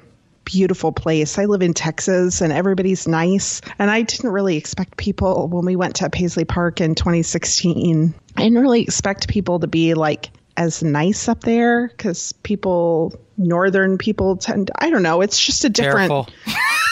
Beautiful 0.45 0.93
place. 0.93 1.37
I 1.37 1.45
live 1.45 1.61
in 1.61 1.73
Texas 1.73 2.39
and 2.39 2.53
everybody's 2.53 3.07
nice. 3.07 3.61
And 3.79 3.91
I 3.91 4.03
didn't 4.03 4.31
really 4.31 4.55
expect 4.55 4.95
people 4.95 5.49
when 5.49 5.65
we 5.65 5.75
went 5.75 5.97
to 5.97 6.09
Paisley 6.09 6.45
Park 6.45 6.79
in 6.79 6.95
2016. 6.95 8.15
I 8.37 8.43
didn't 8.43 8.59
really 8.59 8.81
expect 8.81 9.27
people 9.27 9.59
to 9.59 9.67
be 9.67 9.93
like 9.93 10.29
as 10.55 10.81
nice 10.83 11.27
up 11.27 11.41
there 11.41 11.89
because 11.89 12.31
people, 12.31 13.13
northern 13.37 13.97
people 13.97 14.37
tend, 14.37 14.71
I 14.79 14.89
don't 14.89 15.03
know, 15.03 15.21
it's 15.21 15.39
just 15.39 15.65
a 15.65 15.69
different. 15.69 16.31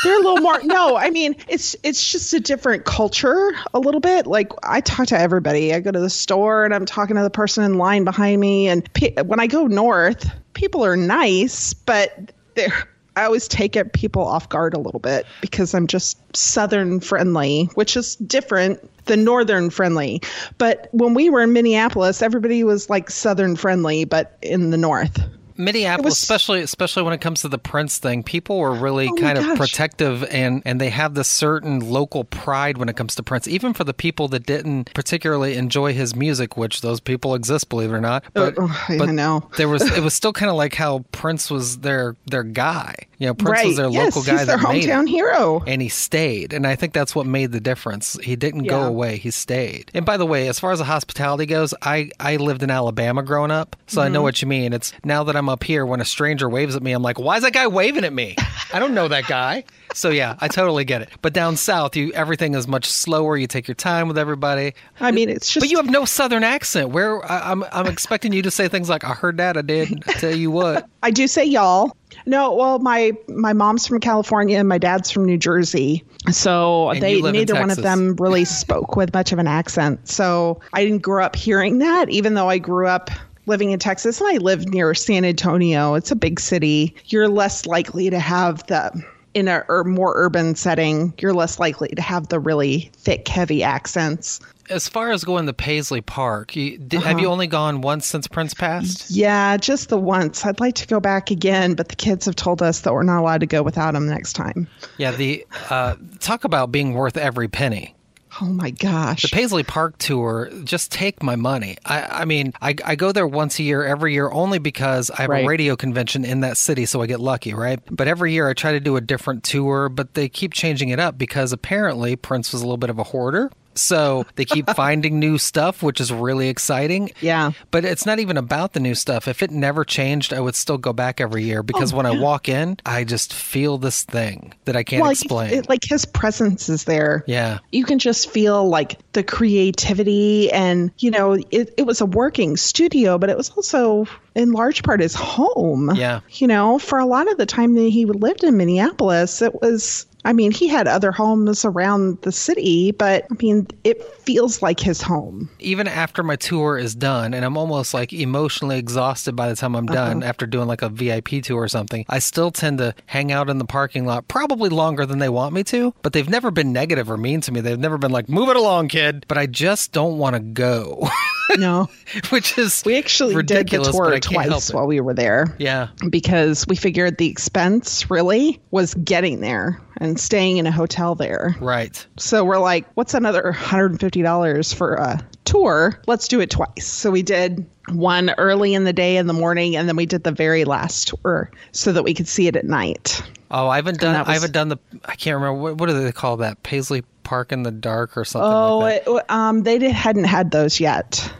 They're 0.06 0.20
a 0.20 0.24
little 0.24 0.42
more 0.42 0.62
no 0.64 0.96
i 0.96 1.10
mean 1.10 1.36
it's 1.48 1.76
it's 1.82 2.12
just 2.12 2.32
a 2.34 2.40
different 2.40 2.86
culture 2.86 3.54
a 3.74 3.80
little 3.80 4.00
bit 4.00 4.28
like 4.28 4.52
i 4.62 4.80
talk 4.80 5.08
to 5.08 5.20
everybody 5.20 5.74
i 5.74 5.80
go 5.80 5.92
to 5.92 6.00
the 6.00 6.12
store 6.12 6.64
and 6.64 6.76
i'm 6.76 6.86
talking 6.86 7.16
to 7.16 7.24
the 7.24 7.32
person 7.32 7.64
in 7.64 7.80
line 7.80 8.04
behind 8.04 8.40
me 8.40 8.68
and 8.68 8.94
pe- 8.94 9.16
when 9.24 9.40
i 9.40 9.48
go 9.48 9.66
north 9.66 10.30
people 10.54 10.86
are 10.86 10.96
nice 10.96 11.74
but 11.74 12.32
they're 12.54 12.88
I 13.16 13.24
always 13.24 13.48
take 13.48 13.76
it 13.78 13.94
people 13.94 14.24
off 14.24 14.50
guard 14.50 14.74
a 14.74 14.80
little 14.80 15.00
bit 15.00 15.26
because 15.40 15.74
I'm 15.74 15.88
just 15.88 16.18
southern 16.36 17.00
friendly, 17.00 17.70
which 17.76 17.96
is 17.96 18.18
different 18.18 19.06
than 19.06 19.24
northern 19.24 19.70
friendly. 19.70 20.22
But 20.58 20.90
when 20.92 21.14
we 21.14 21.30
were 21.30 21.42
in 21.42 21.54
Minneapolis, 21.54 22.22
everybody 22.22 22.66
was 22.66 22.90
like 22.90 23.10
southern 23.10 23.56
friendly, 23.56 24.04
but 24.04 24.38
in 24.42 24.70
the 24.72 24.78
north. 24.78 25.18
Minneapolis, 25.58 26.12
was- 26.12 26.22
especially 26.22 26.62
especially 26.62 27.04
when 27.04 27.14
it 27.14 27.22
comes 27.22 27.42
to 27.42 27.48
the 27.48 27.58
Prince 27.58 27.98
thing, 27.98 28.24
people 28.24 28.58
were 28.60 28.74
really 28.74 29.08
Oh 29.08 29.16
kind 29.16 29.38
of 29.38 29.58
protective 29.58 30.24
and 30.26 30.62
and 30.66 30.80
they 30.82 30.90
have 30.90 31.14
this 31.14 31.28
certain 31.28 31.80
local 31.80 32.24
pride 32.24 32.78
when 32.78 32.90
it 32.90 32.96
comes 32.96 33.16
to 33.16 33.24
Prince, 33.24 33.48
even 33.48 33.74
for 33.74 33.84
the 33.84 33.94
people 33.94 34.28
that 34.30 34.46
didn't 34.46 34.94
particularly 34.94 35.56
enjoy 35.56 35.94
his 35.94 36.16
music, 36.16 36.58
which 36.58 36.82
those 36.82 37.00
people 37.00 37.36
exist, 37.36 37.70
believe 37.70 37.92
it 37.92 37.96
or 37.96 38.02
not. 38.02 38.24
But, 38.34 38.58
Uh, 38.58 38.68
I 38.90 38.98
but 38.98 39.10
know. 39.10 39.50
there 39.58 39.70
was 39.70 39.82
it 39.82 40.04
was 40.04 40.14
still 40.14 40.34
kind 40.34 40.50
of 40.50 40.56
like 40.56 40.74
how 40.76 41.06
Prince 41.12 41.50
was 41.50 41.78
their 41.80 42.16
their 42.26 42.44
guy. 42.44 42.96
You 43.18 43.28
know, 43.28 43.34
Prince 43.34 43.50
right. 43.52 43.66
was 43.68 43.78
their 43.78 43.90
yes, 43.90 44.16
local 44.16 44.24
guy 44.32 44.38
he's 44.40 44.48
their 44.48 44.58
that 44.58 44.68
made 44.70 44.84
it. 44.84 44.90
hometown 44.90 45.08
hero. 45.08 45.64
and 45.66 45.82
he 45.82 45.90
stayed. 45.90 46.54
And 46.54 46.66
i 46.68 46.76
think 46.76 46.94
that's 46.94 47.16
what 47.16 47.26
made 47.26 47.52
the 47.52 47.60
difference. 47.62 48.18
He 48.22 48.36
didn't 48.36 48.64
go 48.64 48.84
away. 48.84 49.18
He 49.18 49.32
stayed. 49.32 49.92
And 49.94 50.06
by 50.06 50.18
the 50.18 50.26
way 50.26 50.48
as 50.48 50.60
far 50.60 50.72
as 50.72 50.80
the 50.80 50.86
hospitality 50.86 51.46
goes 51.46 51.74
i 51.82 52.10
i 52.20 52.36
lived 52.38 52.64
in 52.64 52.70
alabama 52.70 53.24
growing 53.24 53.52
up 53.52 53.76
so 53.88 54.02
i 54.02 54.08
know 54.10 54.16
Mm-hmm. 54.20 54.24
what 54.24 54.42
you 54.42 54.48
mean. 54.48 54.74
It's 54.74 54.92
now 55.04 55.24
that 55.26 55.36
i'm 55.36 55.50
up 55.50 55.64
here 55.64 55.86
when 55.86 56.02
a 56.02 56.06
stranger 56.06 56.50
waves 56.50 56.76
at 56.76 56.84
me 56.84 56.92
i'm 56.92 57.04
like 57.04 57.20
why 57.20 57.38
is 57.38 57.44
that 57.44 57.54
guy 57.54 57.68
waving 57.68 58.04
at 58.04 58.14
me? 58.14 58.36
I 58.74 58.80
don't 58.80 58.94
know 58.94 59.08
that 59.08 59.28
guy. 59.28 59.64
So 59.94 60.10
yeah 60.10 60.36
i 60.42 60.50
totally 60.50 60.84
get 60.84 61.04
it. 61.04 61.10
But 61.22 61.32
down 61.32 61.56
south 61.56 61.96
you 61.96 62.12
everything 62.12 62.54
is 62.54 62.68
much 62.68 62.86
slower. 62.86 63.38
You 63.38 63.48
take 63.48 63.66
your 63.70 63.76
time 63.76 64.10
with 64.10 64.18
everybody. 64.18 64.74
I 65.00 65.12
mean, 65.12 65.30
it's 65.30 65.48
just 65.54 65.64
but 65.64 65.70
you 65.70 65.78
have 65.78 65.90
no 65.90 66.04
southern 66.04 66.44
accent. 66.44 66.90
Where 66.90 67.24
I, 67.32 67.52
i'm 67.52 67.64
i'm 67.72 67.88
expecting 67.88 68.34
you 68.34 68.42
to 68.42 68.52
say 68.52 68.68
things 68.68 68.90
like 68.90 69.06
i 69.06 69.14
heard 69.14 69.38
that 69.38 69.56
i 69.56 69.62
did 69.62 70.04
I 70.08 70.14
tell 70.14 70.36
you 70.36 70.52
what. 70.52 70.90
I 71.04 71.12
do 71.12 71.28
say 71.28 71.46
y'all. 71.46 71.96
No, 72.26 72.54
well, 72.54 72.80
my 72.80 73.14
my 73.28 73.54
mom's 73.54 73.86
from 73.88 74.00
California 74.00 74.58
and 74.58 74.68
my 74.68 74.78
dad's 74.78 75.12
from 75.12 75.26
New 75.26 75.38
Jersey, 75.38 76.04
so 76.32 76.90
And 76.90 77.02
they 77.02 77.16
you 77.16 77.24
live 77.24 77.36
in 77.36 77.42
neither 77.42 77.56
one 77.56 77.72
of 77.72 77.78
them 77.78 78.16
really 78.16 78.46
spoke 78.46 78.96
with 78.96 79.14
much 79.14 79.32
of 79.32 79.40
an 79.40 79.48
accent. 79.48 80.08
So 80.08 80.60
I 80.74 80.84
didn't 80.84 81.02
grow 81.02 81.24
up 81.24 81.36
hearing 81.36 81.80
that, 81.80 82.10
even 82.10 82.34
though 82.34 82.50
I 82.50 82.58
grew 82.58 82.88
up 82.88 83.10
living 83.46 83.72
in 83.72 83.80
Texas 83.80 84.20
and 84.22 84.30
I 84.30 84.38
live 84.38 84.68
near 84.68 84.94
San 84.94 85.24
Antonio. 85.24 85.94
It's 85.94 86.12
a 86.12 86.16
big 86.16 86.40
city. 86.40 86.96
You're 87.06 87.30
less 87.30 87.66
likely 87.66 88.10
to 88.10 88.20
have 88.20 88.66
the 88.68 89.04
in 89.36 89.48
a 89.48 89.64
or 89.68 89.84
more 89.84 90.14
urban 90.16 90.56
setting. 90.56 91.14
You're 91.20 91.34
less 91.34 91.60
likely 91.60 91.90
to 91.90 92.02
have 92.02 92.30
the 92.30 92.40
really 92.40 92.90
thick, 92.98 93.28
heavy 93.28 93.62
accents. 93.62 94.40
As 94.68 94.88
far 94.90 95.12
as 95.12 95.24
going 95.24 95.46
to 95.46 95.54
Paisley 95.54 96.02
Park, 96.02 96.56
you, 96.56 96.80
did, 96.80 96.98
Uh-huh. 97.02 97.10
have 97.10 97.20
you 97.20 97.28
only 97.28 97.46
gone 97.46 97.82
once 97.82 98.08
since 98.08 98.26
Prince 98.26 98.56
passed? 98.56 99.12
Yeah, 99.12 99.58
just 99.58 99.90
the 99.90 99.98
once. 99.98 100.44
I'd 100.44 100.60
like 100.60 100.74
to 100.76 100.88
go 100.88 101.00
back 101.00 101.30
again, 101.30 101.76
but 101.76 101.90
the 101.90 101.96
kids 101.96 102.26
have 102.26 102.36
told 102.36 102.64
us 102.64 102.80
that 102.82 102.92
we're 102.94 103.04
not 103.04 103.20
allowed 103.20 103.42
to 103.42 103.46
go 103.46 103.62
without 103.62 103.94
them 103.94 104.08
next 104.08 104.34
time. 104.34 104.68
Yeah, 104.98 105.12
the 105.12 105.46
uh, 105.70 105.96
talk 106.20 106.46
about 106.46 106.72
being 106.72 106.96
worth 106.96 107.16
every 107.16 107.48
penny. 107.48 107.95
Oh 108.42 108.46
my 108.48 108.70
gosh. 108.72 109.22
The 109.22 109.30
Paisley 109.30 109.64
Park 109.64 109.98
tour, 109.98 110.50
just 110.64 110.92
take 110.92 111.24
my 111.24 111.36
money. 111.36 111.78
I, 111.86 112.22
I 112.22 112.26
mean, 112.26 112.54
I, 112.62 112.76
I 112.84 112.96
go 112.96 113.12
there 113.12 113.26
once 113.28 113.60
a 113.60 113.64
year, 113.64 113.84
every 113.84 114.14
year, 114.14 114.30
only 114.30 114.60
because 114.60 115.10
I 115.10 115.22
have 115.22 115.30
Right. 115.30 115.46
a 115.46 115.48
radio 115.48 115.76
convention 115.76 116.26
in 116.26 116.42
that 116.42 116.58
city, 116.58 116.86
so 116.86 117.02
I 117.02 117.08
get 117.08 117.20
lucky, 117.20 117.54
right? 117.54 117.80
But 117.90 118.08
every 118.08 118.34
year 118.34 118.50
I 118.50 118.54
try 118.54 118.74
to 118.74 118.80
do 118.80 118.98
a 118.98 119.02
different 119.02 119.44
tour, 119.44 119.88
but 119.90 120.16
they 120.16 120.28
keep 120.28 120.54
changing 120.54 120.90
it 120.90 121.00
up 121.00 121.18
because 121.18 121.54
apparently 121.54 122.16
Prince 122.16 122.52
was 122.52 122.62
a 122.62 122.66
little 122.66 122.78
bit 122.78 122.90
of 122.90 123.00
a 123.00 123.04
hoarder. 123.04 123.52
So 123.76 124.26
they 124.36 124.46
keep 124.46 124.70
finding 124.76 125.20
new 125.20 125.38
stuff, 125.38 125.84
which 125.84 126.00
is 126.00 126.12
really 126.12 126.50
exciting. 126.50 127.12
Yeah. 127.22 127.52
But 127.72 127.86
it's 127.86 128.06
not 128.06 128.20
even 128.20 128.38
about 128.38 128.74
the 128.74 128.80
new 128.80 128.96
stuff. 128.96 129.28
If 129.28 129.44
it 129.44 129.52
never 129.52 129.84
changed, 129.84 130.34
I 130.34 130.40
would 130.40 130.56
still 130.56 130.78
go 130.78 130.94
back 130.94 131.20
every 131.22 131.44
year 131.44 131.64
because 131.64 131.94
oh, 131.94 131.98
when 131.98 132.06
I 132.06 132.20
walk 132.20 132.50
in, 132.50 132.78
I 132.86 133.04
just 133.04 133.34
feel 133.34 133.78
this 133.78 134.04
thing 134.04 134.54
that 134.66 134.76
I 134.76 134.84
can't 134.84 135.02
well, 135.02 135.12
explain. 135.12 135.54
it- 135.54 135.70
like 135.70 135.84
his 135.84 136.06
presence 136.06 136.70
is 136.70 136.86
there. 136.86 137.24
yeah. 137.28 137.60
You 137.72 137.86
can 137.86 138.00
just 138.00 138.30
feel 138.30 138.68
like 138.70 139.00
the 139.14 139.24
creativity 139.24 140.52
and, 140.52 140.92
you 141.00 141.12
know, 141.12 141.34
it, 141.34 141.74
it 141.78 141.86
was 141.86 142.02
a 142.02 142.06
working 142.06 142.58
studio, 142.58 143.18
but 143.18 143.30
it 143.30 143.38
was 143.38 143.50
also 143.52 144.06
in 144.36 144.52
large 144.52 144.84
part 144.84 145.00
his 145.00 145.16
home. 145.16 145.94
Yeah. 145.96 146.22
You 146.32 146.48
know, 146.48 146.80
for 146.80 147.00
a 147.00 147.06
lot 147.06 147.30
of 147.30 147.38
the 147.38 147.46
time 147.46 147.74
that 147.76 147.90
he 147.90 148.06
lived 148.06 148.44
in 148.44 148.58
Minneapolis, 148.58 149.42
it 149.42 149.62
was, 149.62 150.06
I 150.26 150.34
mean, 150.34 150.52
he 150.52 150.68
had 150.68 150.88
other 150.88 151.12
homes 151.12 151.64
around 151.64 152.22
the 152.24 152.32
city, 152.32 152.92
but 152.92 153.26
I 153.32 153.36
mean, 153.42 153.68
it 153.84 154.04
feels 154.04 154.62
like 154.62 154.80
his 154.80 155.02
home. 155.02 155.50
even 155.60 155.88
after 155.88 156.24
my 156.24 156.36
tour 156.36 156.78
is 156.78 156.96
done 156.96 157.34
and 157.34 157.46
I'm 157.46 157.58
almost 157.58 157.94
like 157.94 158.12
emotionally 158.12 158.80
exhausted 158.80 159.36
by 159.36 159.48
the 159.50 159.56
time 159.56 159.76
I'm 159.76 159.88
uh-huh. 159.88 159.94
done 159.94 160.24
after 160.24 160.46
doing 160.48 160.68
like 160.68 160.82
a 160.82 160.90
VIP 160.90 161.44
tour 161.44 161.62
or 161.62 161.68
something, 161.68 162.06
I 162.10 162.20
still 162.20 162.52
tend 162.52 162.80
to 162.80 162.96
hang 163.06 163.32
out 163.32 163.50
in 163.50 163.60
the 163.60 163.66
parking 163.66 164.06
lot 164.06 164.28
probably 164.28 164.70
longer 164.70 165.06
than 165.06 165.20
they 165.20 165.30
want 165.30 165.54
me 165.54 165.64
to, 165.66 165.94
but 166.02 166.14
they've 166.14 166.30
never 166.30 166.50
been 166.52 166.74
negative 166.74 167.10
or 167.10 167.18
mean 167.18 167.42
to 167.42 167.52
me. 167.52 167.62
They've 167.62 167.80
never 167.80 167.98
been 167.98 168.12
like, 168.12 168.28
move 168.28 168.50
it 168.50 168.56
along, 168.56 168.90
kid. 168.90 169.26
But 169.28 169.38
I 169.38 169.46
just 169.46 169.92
don't 169.92 170.18
want 170.18 170.36
to 170.36 170.40
go, 170.40 171.08
No. 171.60 171.90
which 172.30 172.58
is 172.58 172.84
We 172.86 172.98
actually 172.98 173.36
did 173.44 173.70
the 173.70 173.80
tour 173.92 174.14
I 174.14 174.20
can't 174.20 174.34
help 174.44 174.48
twice 174.64 174.74
while 174.74 174.88
we 174.88 175.00
were 175.00 175.14
there. 175.14 175.56
Yeah. 175.60 175.88
because 176.10 176.66
we 176.68 176.76
figured 176.76 177.18
the 177.18 177.28
expense 177.30 178.10
really 178.10 178.60
was 178.72 178.94
getting 178.96 179.40
there 179.42 179.80
and 179.98 180.20
staying 180.20 180.58
in 180.58 180.68
a 180.68 180.72
hotel 180.72 181.16
there. 181.16 181.56
Right. 181.62 182.06
So 182.18 182.44
we're 182.44 182.60
like, 182.60 182.86
what's 182.96 183.14
another 183.14 183.54
$150 183.54 184.76
for 184.76 184.96
a 184.96 185.26
tour? 185.46 186.00
Let's 186.08 186.28
do 186.28 186.40
it 186.42 186.50
twice. 186.50 186.86
So 186.86 187.12
we 187.12 187.24
did 187.24 187.66
one 187.90 188.32
early 188.38 188.74
in 188.74 188.84
the 188.84 188.94
day 188.94 189.18
in 189.18 189.28
the 189.28 189.34
morning, 189.34 189.76
and 189.76 189.88
then 189.88 189.96
we 189.96 190.06
did 190.06 190.24
the 190.24 190.32
very 190.32 190.66
last 190.66 191.08
tour 191.10 191.50
so 191.72 191.92
that 191.94 192.04
we 192.04 192.14
could 192.14 192.28
see 192.28 192.48
it 192.48 192.56
at 192.56 192.66
night. 192.66 193.22
Oh, 193.52 193.68
I 193.68 193.76
haven't 193.78 194.00
done. 194.00 194.14
that 194.14 194.28
I 194.28 194.34
haven't 194.34 194.54
done 194.54 194.70
the. 194.70 194.78
I 195.06 195.16
can't 195.16 195.36
remember 195.36 195.62
what. 195.62 195.78
What 195.78 195.88
do 195.88 196.04
they 196.04 196.12
call 196.12 196.38
that? 196.38 196.62
Paisley 196.64 197.04
Park 197.24 197.52
in 197.52 197.64
the 197.64 197.72
dark 197.72 198.18
or 198.18 198.26
something 198.26 198.52
Oh, 198.52 198.80
like 198.80 199.06
that. 199.06 199.12
it, 199.12 199.26
um, 199.30 199.64
they 199.64 199.78
did, 199.78 199.92
hadn't 199.92 200.24
had 200.26 200.52
those 200.52 200.80
yet, 200.80 201.32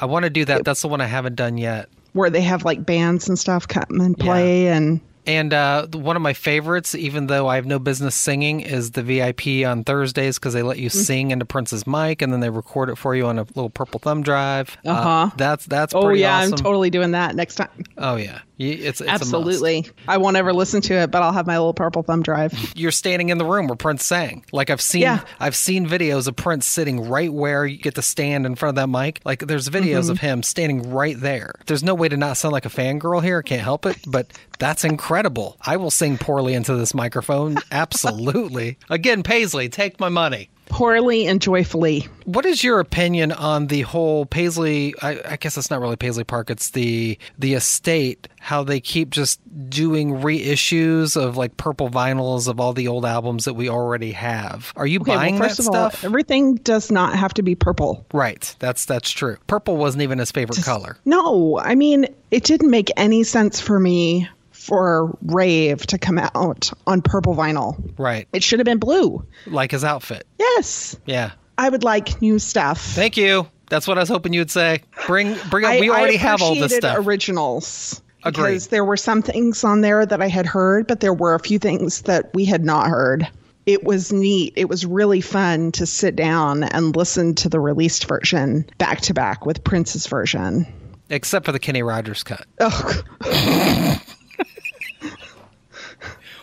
I 0.00 0.06
want 0.06 0.24
to 0.24 0.30
do 0.30 0.44
that. 0.46 0.64
That's 0.64 0.82
the 0.82 0.88
one 0.88 1.00
I 1.00 1.06
haven't 1.06 1.36
done 1.36 1.58
yet. 1.58 1.88
where 2.12 2.30
they 2.30 2.40
have 2.40 2.64
like 2.64 2.84
bands 2.84 3.28
and 3.28 3.38
stuff 3.38 3.68
come 3.68 4.00
and 4.00 4.18
play, 4.18 4.68
and 4.68 5.00
And 5.26 5.52
uh, 5.52 5.86
one 5.88 6.16
of 6.16 6.22
my 6.22 6.32
favorites, 6.32 6.94
even 6.94 7.26
though 7.26 7.46
I 7.46 7.56
have 7.56 7.66
no 7.66 7.78
business 7.78 8.14
singing, 8.14 8.60
is 8.60 8.92
the 8.92 9.02
VIP 9.02 9.66
on 9.66 9.84
Thursdays 9.84 10.38
because 10.38 10.54
they 10.54 10.62
let 10.62 10.78
you 10.78 10.88
Mm. 10.90 10.92
sing 10.92 11.30
into 11.30 11.44
Prince's 11.44 11.86
mic 11.86 12.22
and 12.22 12.32
then 12.32 12.40
they 12.40 12.50
record 12.50 12.88
it 12.88 12.96
for 12.96 13.14
you 13.14 13.26
on 13.26 13.38
a 13.38 13.42
little 13.42 13.70
purple 13.70 14.00
thumb 14.00 14.22
drive. 14.22 14.76
Uh, 14.84 14.90
Uh-huh. 14.90 15.30
that's 15.36 15.66
that's 15.66 15.94
oh 15.94 16.08
yeah, 16.10 16.38
awesome. 16.38 16.54
I'm 16.54 16.58
totally 16.58 16.90
doing 16.90 17.10
that 17.12 17.34
next 17.36 17.56
time. 17.56 17.84
oh 17.98 18.16
yeah, 18.16 18.40
it's, 18.58 19.00
it's. 19.00 19.08
Absolutely, 19.10 19.86
I 20.08 20.16
won't 20.16 20.36
ever 20.36 20.52
listen 20.52 20.80
to 20.82 20.94
it, 20.94 21.10
but 21.10 21.22
I'll 21.22 21.32
have 21.32 21.46
my 21.46 21.58
little 21.58 21.74
purple 21.74 22.02
thumb 22.02 22.22
drive. 22.22 22.52
You're 22.74 22.90
standing 22.90 23.28
in 23.28 23.38
the 23.38 23.44
room 23.44 23.66
where 23.68 23.76
Prince 23.76 24.04
sang. 24.04 24.44
Like 24.52 24.70
I've 24.70 24.80
seen, 24.80 25.02
Yeah. 25.02 25.20
I've 25.38 25.54
seen 25.56 25.86
videos 25.86 26.26
of 26.28 26.36
Prince 26.36 26.66
sitting 26.66 27.08
right 27.08 27.32
where 27.32 27.66
you 27.66 27.76
get 27.78 27.94
to 27.96 28.02
stand 28.02 28.46
in 28.46 28.54
front 28.54 28.78
of 28.78 28.82
that 28.82 28.88
mic. 28.88 29.20
Like 29.24 29.40
there's 29.46 29.68
videos 29.68 30.00
Mm-hmm. 30.04 30.10
of 30.12 30.18
him 30.18 30.42
standing 30.42 30.90
right 30.90 31.18
there. 31.20 31.54
There's 31.66 31.82
no 31.82 31.94
way 31.94 32.08
to 32.08 32.16
not 32.16 32.36
sound 32.38 32.52
like 32.52 32.64
a 32.66 32.70
fangirl 32.70 33.22
here. 33.22 33.38
I 33.38 33.42
can't 33.42 33.62
help 33.62 33.84
it, 33.86 33.98
but 34.06 34.26
that's 34.58 34.82
incredible. 34.84 35.09
I 35.10 35.76
will 35.76 35.90
sing 35.90 36.18
poorly 36.18 36.54
into 36.54 36.74
this 36.76 36.94
microphone. 36.94 37.58
Absolutely. 37.72 38.78
Again, 38.88 39.22
Paisley, 39.22 39.68
take 39.68 39.98
my 40.00 40.08
money. 40.08 40.50
Poorly 40.66 41.26
and 41.26 41.42
joyfully. 41.42 42.06
What 42.26 42.46
is 42.46 42.62
your 42.62 42.78
opinion 42.78 43.32
on 43.32 43.66
the 43.66 43.80
whole 43.80 44.24
Paisley? 44.24 44.94
I, 45.02 45.20
I 45.30 45.36
guess 45.36 45.58
it's 45.58 45.68
not 45.68 45.80
really 45.80 45.96
Paisley 45.96 46.22
Park. 46.22 46.48
It's 46.48 46.70
the 46.70 47.18
the 47.40 47.54
estate. 47.54 48.28
How 48.38 48.62
they 48.62 48.78
keep 48.78 49.10
just 49.10 49.40
doing 49.68 50.12
reissues 50.20 51.16
of 51.20 51.36
like 51.36 51.56
purple 51.56 51.90
vinyls 51.90 52.46
of 52.46 52.60
all 52.60 52.72
the 52.72 52.86
old 52.86 53.04
albums 53.04 53.46
that 53.46 53.54
we 53.54 53.68
already 53.68 54.12
have. 54.12 54.72
Are 54.76 54.86
you 54.86 55.00
Okay, 55.00 55.12
buying 55.16 55.38
well, 55.40 55.48
first 55.48 55.56
that 55.58 55.68
of 55.68 55.74
all, 55.74 55.90
stuff? 55.90 56.04
everything 56.04 56.54
does 56.54 56.92
not 56.92 57.16
have 57.16 57.34
to 57.34 57.42
be 57.42 57.56
purple. 57.56 58.06
right. 58.12 58.54
That's 58.60 58.84
that's 58.84 59.10
true. 59.10 59.38
Purple 59.48 59.76
wasn't 59.76 60.02
even 60.02 60.18
his 60.20 60.30
favorite 60.30 60.62
color. 60.62 60.96
No, 61.04 61.58
I 61.58 61.74
mean, 61.74 62.06
it 62.30 62.44
didn't 62.44 62.70
make 62.70 62.90
any 62.96 63.24
sense 63.24 63.58
for 63.60 63.80
me 63.80 64.28
for 64.60 65.16
Rave 65.22 65.86
to 65.86 65.98
come 65.98 66.18
out 66.18 66.70
on 66.86 67.02
purple 67.02 67.34
vinyl. 67.34 67.92
Right. 67.98 68.28
It 68.32 68.42
should 68.42 68.58
have 68.58 68.66
been 68.66 68.78
blue. 68.78 69.26
Like 69.46 69.70
his 69.70 69.84
outfit. 69.84 70.26
Yes. 70.38 70.96
Yeah. 71.06 71.32
I 71.56 71.68
would 71.68 71.82
like 71.82 72.20
new 72.22 72.38
stuff. 72.38 72.80
Thank 72.80 73.16
you. 73.16 73.48
That's 73.70 73.86
what 73.88 73.98
I 73.98 74.00
was 74.00 74.08
hoping 74.08 74.32
you'd 74.32 74.50
say. 74.50 74.82
Bring 75.06 75.36
bring 75.48 75.64
up. 75.64 75.72
I, 75.72 75.80
we 75.80 75.90
already 75.90 76.16
I 76.18 76.20
have 76.20 76.42
all 76.42 76.54
this 76.54 76.74
stuff. 76.76 77.06
originals. 77.06 78.02
Agreed. 78.22 78.42
Because 78.44 78.66
there 78.68 78.84
were 78.84 78.96
some 78.98 79.22
things 79.22 79.64
on 79.64 79.80
there 79.80 80.04
that 80.04 80.20
I 80.20 80.28
had 80.28 80.44
heard, 80.44 80.86
but 80.86 81.00
there 81.00 81.14
were 81.14 81.34
a 81.34 81.40
few 81.40 81.58
things 81.58 82.02
that 82.02 82.30
we 82.34 82.44
had 82.44 82.64
not 82.64 82.88
heard. 82.88 83.26
It 83.64 83.84
was 83.84 84.12
neat. 84.12 84.52
It 84.56 84.68
was 84.68 84.84
really 84.84 85.20
fun 85.20 85.72
to 85.72 85.86
sit 85.86 86.16
down 86.16 86.64
and 86.64 86.94
listen 86.94 87.34
to 87.36 87.48
the 87.48 87.60
released 87.60 88.06
version 88.06 88.66
back 88.78 89.00
to 89.02 89.14
back 89.14 89.46
with 89.46 89.64
Prince's 89.64 90.06
version. 90.06 90.66
Except 91.08 91.44
for 91.46 91.52
the 91.52 91.58
Kenny 91.58 91.82
Rogers 91.82 92.22
cut. 92.22 92.46
Oh, 92.60 93.02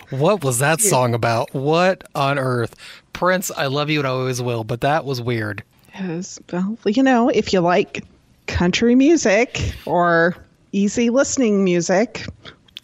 What 0.10 0.44
was 0.44 0.60
that 0.60 0.80
song 0.80 1.14
about? 1.14 1.54
What 1.54 2.08
on 2.16 2.40
earth? 2.40 2.76
Prince, 3.14 3.52
I 3.52 3.66
love 3.66 3.90
you 3.90 4.00
and 4.00 4.08
I 4.08 4.12
always 4.12 4.42
will, 4.42 4.64
but 4.64 4.82
that 4.82 5.06
was 5.06 5.22
weird. 5.22 5.64
Yes. 5.94 6.40
Well, 6.52 6.78
you 6.86 7.04
know, 7.04 7.30
if 7.30 7.52
you 7.52 7.60
like 7.60 8.06
country 8.46 8.96
music 8.96 9.74
or 9.86 10.36
easy 10.72 11.10
listening 11.10 11.64
music 11.64 12.26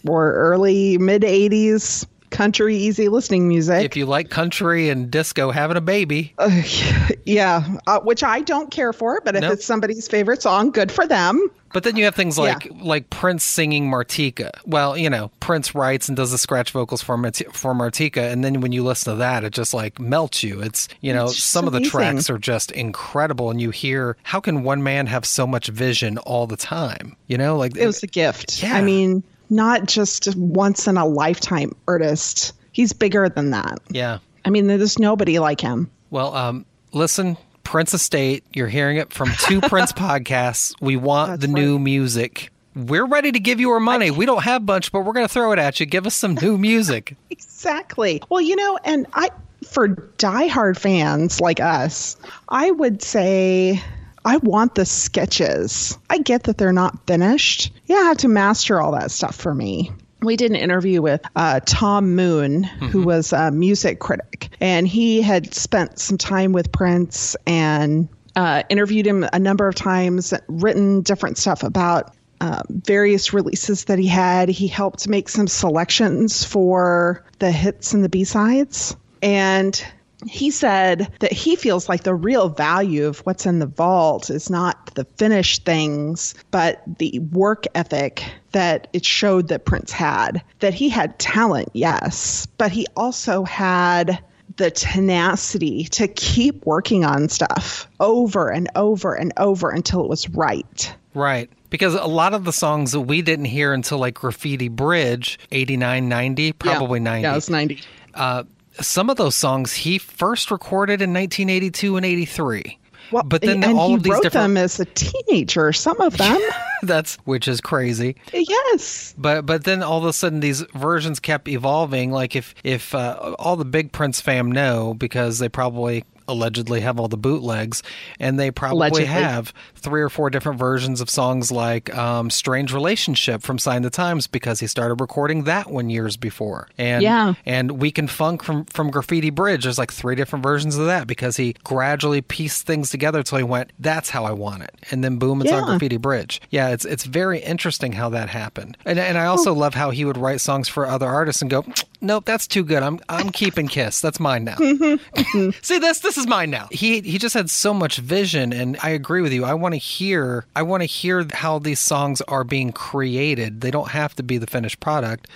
or 0.08 0.34
early 0.34 0.98
mid 0.98 1.22
80s 1.22 2.06
country 2.34 2.76
easy 2.76 3.08
listening 3.08 3.48
music, 3.48 3.86
If 3.86 3.96
you 3.96 4.06
like 4.06 4.30
country 4.30 4.90
and 4.90 5.10
disco 5.10 5.52
having 5.52 5.78
a 5.78 5.82
baby, 5.82 6.34
yeah, 7.26 7.78
uh, 7.88 8.00
which 8.02 8.24
I 8.24 8.42
don't 8.42 8.70
care 8.72 8.92
for, 8.94 9.22
but 9.24 9.36
if 9.36 9.42
Nope. 9.42 9.54
it's 9.54 9.66
somebody's 9.66 10.08
favorite 10.08 10.42
song, 10.42 10.72
good 10.72 10.92
for 10.92 11.08
them. 11.08 11.48
but 11.72 11.84
then 11.84 11.96
you 11.96 12.04
have 12.06 12.14
things 12.16 12.38
like 12.38 12.68
like 12.82 13.10
Prince 13.10 13.44
singing 13.44 13.90
Martika. 13.90 14.50
Well, 14.66 14.98
you 14.98 15.10
know, 15.10 15.32
Prince 15.40 15.74
writes 15.74 16.08
and 16.08 16.16
does 16.18 16.32
the 16.32 16.38
scratch 16.38 16.72
vocals 16.72 17.02
for 17.02 17.18
Mart- 17.18 17.54
for 17.54 17.74
Martika, 17.74 18.32
and 18.32 18.44
then 18.44 18.62
when 18.62 18.72
you 18.72 18.84
listen 18.84 19.14
to 19.14 19.18
that, 19.20 19.44
it 19.44 19.54
just 19.54 19.74
like 19.74 20.00
melts 20.00 20.44
you. 20.44 20.62
It's 20.62 20.88
you 21.02 21.14
know, 21.14 21.26
It's 21.26 21.44
some 21.44 21.66
of 21.66 21.74
the 21.74 21.82
tracks 21.82 22.30
are 22.30 22.38
just 22.38 22.72
incredible, 22.72 23.50
and 23.50 23.62
you 23.62 23.70
hear 23.72 24.18
how 24.24 24.40
can 24.40 24.64
one 24.64 24.84
man 24.84 25.08
have 25.08 25.26
so 25.26 25.48
much 25.48 25.68
vision 25.68 26.18
all 26.20 26.46
the 26.48 26.58
time? 26.58 27.16
You 27.28 27.38
know, 27.38 27.58
like 27.58 27.76
It 27.78 27.86
was 27.88 28.04
a 28.04 28.08
gift. 28.08 28.62
Yeah. 28.62 28.76
I 28.76 28.82
mean, 28.82 29.24
not 29.50 29.86
just 29.86 30.36
once 30.36 30.88
in 30.88 30.98
a 30.98 31.06
lifetime 31.06 31.76
artist. 31.88 32.54
He's 32.72 32.94
bigger 32.94 33.30
than 33.30 33.52
that. 33.52 33.80
yeah. 33.90 34.20
I 34.46 34.50
mean, 34.50 34.68
there's 34.68 35.00
nobody 35.00 35.40
like 35.40 35.62
him. 35.62 35.90
Well, 36.10 36.36
um, 36.36 36.66
listen, 36.92 37.38
Prince 37.64 37.94
Estate, 37.94 38.44
you're 38.54 38.68
hearing 38.68 38.98
it 38.98 39.14
from 39.14 39.30
two 39.40 39.62
Prince 39.70 39.94
podcasts. 39.94 40.76
We 40.82 40.98
want 40.98 41.40
the 41.40 41.48
new 41.48 41.80
music. 41.80 42.52
We're 42.76 43.06
ready 43.06 43.32
to 43.32 43.40
give 43.40 43.60
you 43.62 43.70
our 43.70 43.80
money. 43.80 44.12
we 44.12 44.26
don't 44.26 44.44
have 44.44 44.64
much, 44.64 44.92
but 44.92 45.02
we're 45.06 45.14
going 45.14 45.28
to 45.28 45.32
throw 45.34 45.54
it 45.54 45.60
at 45.60 45.80
you. 45.80 45.86
Give 45.86 46.06
us 46.06 46.16
some 46.16 46.36
new 46.36 46.58
music. 46.58 47.16
Exactly. 47.30 48.22
Well, 48.30 48.42
you 48.42 48.58
know, 48.58 48.78
and 48.84 49.08
I, 49.14 49.30
for 49.66 49.88
diehard 50.18 50.78
fans 50.78 51.40
like 51.40 51.62
us, 51.62 52.18
I 52.50 52.70
would 52.72 53.02
say 53.02 53.82
I 54.26 54.38
want 54.38 54.76
the 54.76 54.86
sketches. 54.86 55.98
I 56.10 56.18
get 56.20 56.44
that 56.44 56.58
they're 56.58 56.74
not 56.74 57.06
finished. 57.08 57.72
Yeah, 57.86 57.98
I 57.98 58.04
have 58.04 58.18
to 58.18 58.28
master 58.28 58.82
all 58.82 58.94
that 58.94 59.12
stuff 59.12 59.36
for 59.36 59.54
me. 59.54 59.92
we 60.22 60.38
did 60.38 60.52
an 60.52 60.58
interview 60.58 61.02
with 61.02 61.22
uh, 61.36 61.60
Tom 61.66 62.16
Moon, 62.16 62.64
who 62.64 63.04
was 63.04 63.34
a 63.34 63.52
music 63.52 64.00
critic, 64.00 64.50
and 64.62 64.88
he 64.88 65.22
had 65.22 65.54
spent 65.54 66.00
some 66.00 66.18
time 66.18 66.54
with 66.54 66.72
Prince 66.72 67.36
and 67.46 68.08
uh, 68.36 68.64
interviewed 68.70 69.06
him 69.06 69.26
a 69.34 69.40
number 69.40 69.68
of 69.68 69.76
times, 69.76 70.34
written 70.48 71.02
different 71.02 71.38
stuff 71.38 71.62
about 71.64 72.16
uh, 72.42 72.62
various 72.70 73.34
releases 73.34 73.86
that 73.86 74.00
he 74.00 74.08
had. 74.08 74.50
He 74.50 74.68
helped 74.68 75.08
make 75.08 75.30
some 75.30 75.48
selections 75.48 76.44
for 76.44 77.24
the 77.40 77.52
hits 77.52 77.94
and 77.94 78.04
the 78.04 78.10
B 78.10 78.24
sides. 78.24 78.96
And 79.22 79.86
he 80.28 80.52
said 80.52 81.12
that 81.20 81.32
he 81.32 81.56
feels 81.56 81.90
like 81.90 82.04
the 82.04 82.16
real 82.16 82.50
value 82.50 83.06
of 83.06 83.20
what's 83.20 83.46
in 83.46 83.60
the 83.60 83.66
vault 83.66 84.30
is 84.30 84.50
not 84.50 84.94
the 84.96 85.06
finished 85.18 85.66
things, 85.66 86.36
but 86.52 86.82
the 87.00 87.20
work 87.20 87.66
ethic 87.76 88.24
that 88.52 88.88
it 88.94 89.06
showed 89.06 89.48
that 89.50 89.66
Prince 89.66 89.92
had. 89.92 90.44
That 90.60 90.74
he 90.74 90.90
had 90.90 91.20
talent, 91.20 91.70
yes, 91.74 92.46
but 92.58 92.72
he 92.72 92.86
also 92.96 93.44
had 93.44 94.20
the 94.58 94.72
tenacity 94.72 95.86
to 95.86 96.08
keep 96.08 96.66
working 96.66 97.06
on 97.06 97.30
stuff 97.30 97.88
over 98.00 98.50
and 98.50 98.70
over 98.76 99.16
and 99.16 99.34
over 99.38 99.70
until 99.70 100.02
it 100.02 100.10
was 100.10 100.30
right. 100.30 100.96
Right. 101.14 101.50
Because 101.70 101.96
a 101.96 102.06
lot 102.06 102.34
of 102.34 102.44
the 102.44 102.54
songs 102.54 102.92
that 102.92 103.02
we 103.02 103.22
didn't 103.22 103.46
hear 103.46 103.74
until 103.74 103.98
like 103.98 104.16
Graffiti 104.16 104.70
Bridge, 104.70 105.40
89, 105.52 106.08
90, 106.08 106.52
probably 106.54 107.00
90. 107.00 107.24
Yeah, 107.24 107.32
it 107.32 107.36
was 107.36 107.50
90. 107.50 107.82
Uh, 108.14 108.44
some 108.82 109.10
of 109.10 109.18
those 109.18 109.36
songs 109.36 109.74
he 109.74 109.98
first 109.98 110.52
recorded 110.52 111.02
in 111.02 111.14
1982 111.14 111.98
and 111.98 112.06
83. 112.06 112.80
Well, 113.12 113.24
but 113.24 113.42
then 113.42 113.64
and 113.64 113.78
all 113.78 113.90
he 113.90 113.96
of 113.96 114.04
these 114.04 114.12
wrote 114.12 114.24
different 114.24 114.56
them 114.56 114.58
as 114.58 114.80
a 114.80 114.86
teenager, 114.86 115.72
some 115.72 116.00
of 116.02 116.18
them. 116.18 116.40
that's 116.84 117.16
which 117.26 117.48
is 117.48 117.62
crazy. 117.62 118.16
yes. 118.32 119.14
But 119.18 119.46
but 119.46 119.66
then 119.66 119.84
all 119.84 120.00
of 120.00 120.06
a 120.06 120.14
sudden 120.14 120.40
these 120.40 120.62
versions 120.74 121.20
kept 121.20 121.48
evolving. 121.48 122.12
Like 122.12 122.36
if 122.36 122.56
if 122.64 122.96
uh, 122.96 123.36
all 123.38 123.56
the 123.56 123.66
big 123.66 123.92
Prince 123.92 124.20
fam 124.20 124.52
know 124.52 124.94
because 124.96 125.40
they 125.40 125.50
probably 125.50 126.06
allegedly 126.28 126.82
have 126.82 127.00
all 127.00 127.08
the 127.08 127.18
bootlegs, 127.18 127.84
and 128.20 128.40
they 128.40 128.52
probably 128.52 128.78
Allegedly. 128.78 129.06
have 129.06 129.54
three 129.76 130.02
or 130.02 130.10
four 130.10 130.30
different 130.30 130.60
versions 130.60 131.02
of 131.02 131.10
songs 131.10 131.52
like 131.52 131.96
um, 131.96 132.30
"Strange 132.30 132.74
Relationship" 132.74 133.42
from 133.42 133.58
Sign 133.58 133.82
the 133.82 133.90
Times 133.90 134.28
because 134.28 134.60
he 134.60 134.68
started 134.68 134.96
recording 135.02 135.44
that 135.44 135.70
one 135.70 135.90
years 135.90 136.18
before, 136.18 136.68
and 136.78 137.02
Yeah. 137.04 137.34
and 137.46 137.72
"We 137.82 137.92
Can 137.92 138.08
Funk" 138.08 138.44
from 138.44 138.66
from 138.66 138.92
Graffiti 138.92 139.30
Bridge. 139.30 139.64
There's 139.64 139.78
like 139.78 139.92
three 139.92 140.16
different 140.16 140.44
versions 140.44 140.78
of 140.78 140.86
that 140.86 141.08
because 141.08 141.38
he 141.38 141.56
gradually 141.64 142.22
pieced 142.22 142.66
things 142.66 142.90
together 142.90 143.20
until 143.20 143.38
he 143.38 143.44
went, 143.44 143.72
"That's 143.80 144.10
how 144.10 144.26
I 144.26 144.32
want 144.32 144.64
it," 144.64 144.74
and 144.92 145.04
then 145.04 145.18
boom, 145.18 145.42
it's 145.42 145.52
on 145.52 145.66
Graffiti 145.66 145.98
Bridge. 145.98 146.42
Yeah, 146.50 146.70
it's 146.70 146.86
it's 146.86 147.04
very 147.06 147.40
interesting 147.40 147.94
how 147.94 148.10
that 148.10 148.30
happened, 148.30 148.78
and 148.86 149.00
and 149.00 149.18
I 149.18 149.26
also 149.26 149.54
love 149.54 149.74
how 149.74 149.90
he 149.92 150.06
would 150.06 150.18
write 150.18 150.42
songs 150.42 150.68
for 150.68 150.86
other 150.86 151.08
artists 151.08 151.42
and 151.42 151.52
go, 151.52 151.66
"Nope, 152.04 152.26
that's 152.26 152.46
too 152.46 152.64
good. 152.64 152.84
I'm 152.84 153.00
I'm 153.10 153.32
keeping 153.32 153.68
Kiss. 153.68 154.02
That's 154.02 154.20
mine 154.20 154.44
now." 154.44 154.56
See 155.62 155.80
this 155.80 156.00
this 156.00 156.18
is 156.18 156.28
mine 156.28 156.52
now. 156.52 156.68
He 156.70 157.02
he 157.02 157.18
just 157.18 157.34
had 157.34 157.50
so 157.50 157.74
much 157.74 157.98
vision 157.98 158.54
and 158.54 158.78
I 158.84 158.90
agree 158.90 159.22
with 159.22 159.34
you. 159.34 159.46
I 159.46 159.54
want 159.54 159.74
to 159.74 159.80
hear 159.80 160.46
I 160.56 160.62
want 160.62 160.82
to 160.82 160.88
hear 160.88 161.26
how 161.34 161.60
these 161.60 161.80
songs 161.80 162.22
are 162.22 162.44
being 162.44 162.72
created. 162.72 163.62
They 163.62 163.72
don't 163.72 163.90
have 163.90 164.16
to 164.18 164.24
be 164.24 164.38
the 164.38 164.48
finished 164.48 164.80
product. 164.80 165.28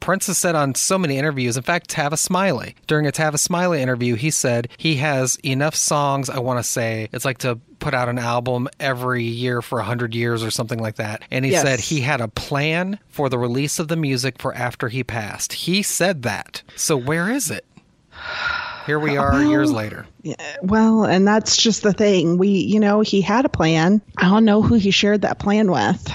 Prince 0.00 0.26
has 0.28 0.38
said 0.38 0.54
on 0.54 0.74
so 0.74 0.98
many 0.98 1.18
interviews, 1.18 1.56
in 1.56 1.62
fact, 1.62 1.90
Tavis 1.90 2.18
Smiley, 2.18 2.74
during 2.86 3.06
a 3.06 3.12
Tavis 3.12 3.40
Smiley 3.40 3.80
interview, 3.82 4.14
he 4.16 4.30
said 4.30 4.68
he 4.78 4.96
has 4.96 5.36
enough 5.44 5.74
songs, 5.74 6.28
I 6.30 6.38
want 6.40 6.58
to 6.58 6.64
say, 6.64 7.08
it's 7.12 7.24
like 7.24 7.38
to 7.38 7.56
put 7.78 7.94
out 7.94 8.08
an 8.08 8.18
album 8.18 8.68
every 8.78 9.22
year 9.24 9.62
for 9.62 9.76
100 9.78 10.14
years 10.14 10.42
or 10.42 10.50
something 10.50 10.78
like 10.78 10.96
that. 10.96 11.22
And 11.30 11.44
he 11.44 11.50
Yes. 11.52 11.62
said 11.62 11.80
he 11.80 12.00
had 12.00 12.20
a 12.20 12.28
plan 12.28 12.98
for 13.08 13.28
the 13.28 13.38
release 13.38 13.78
of 13.78 13.88
the 13.88 13.96
music 13.96 14.36
for 14.40 14.54
after 14.54 14.88
he 14.88 15.04
passed. 15.04 15.52
He 15.52 15.82
said 15.82 16.22
that. 16.22 16.62
So 16.76 16.96
where 16.96 17.30
is 17.30 17.50
it? 17.50 17.64
Here 18.86 18.98
we 18.98 19.16
are 19.16 19.42
years 19.42 19.70
later. 19.70 20.06
Yeah, 20.22 20.34
well, 20.62 21.04
and 21.04 21.26
that's 21.26 21.56
just 21.56 21.82
the 21.82 21.92
thing. 21.92 22.38
We, 22.38 22.48
you 22.48 22.80
know, 22.80 23.00
he 23.00 23.20
had 23.20 23.44
a 23.44 23.48
plan. 23.48 24.00
I 24.18 24.28
don't 24.28 24.44
know 24.44 24.62
who 24.62 24.74
he 24.74 24.90
shared 24.90 25.22
that 25.22 25.38
plan 25.38 25.70
with. 25.70 26.10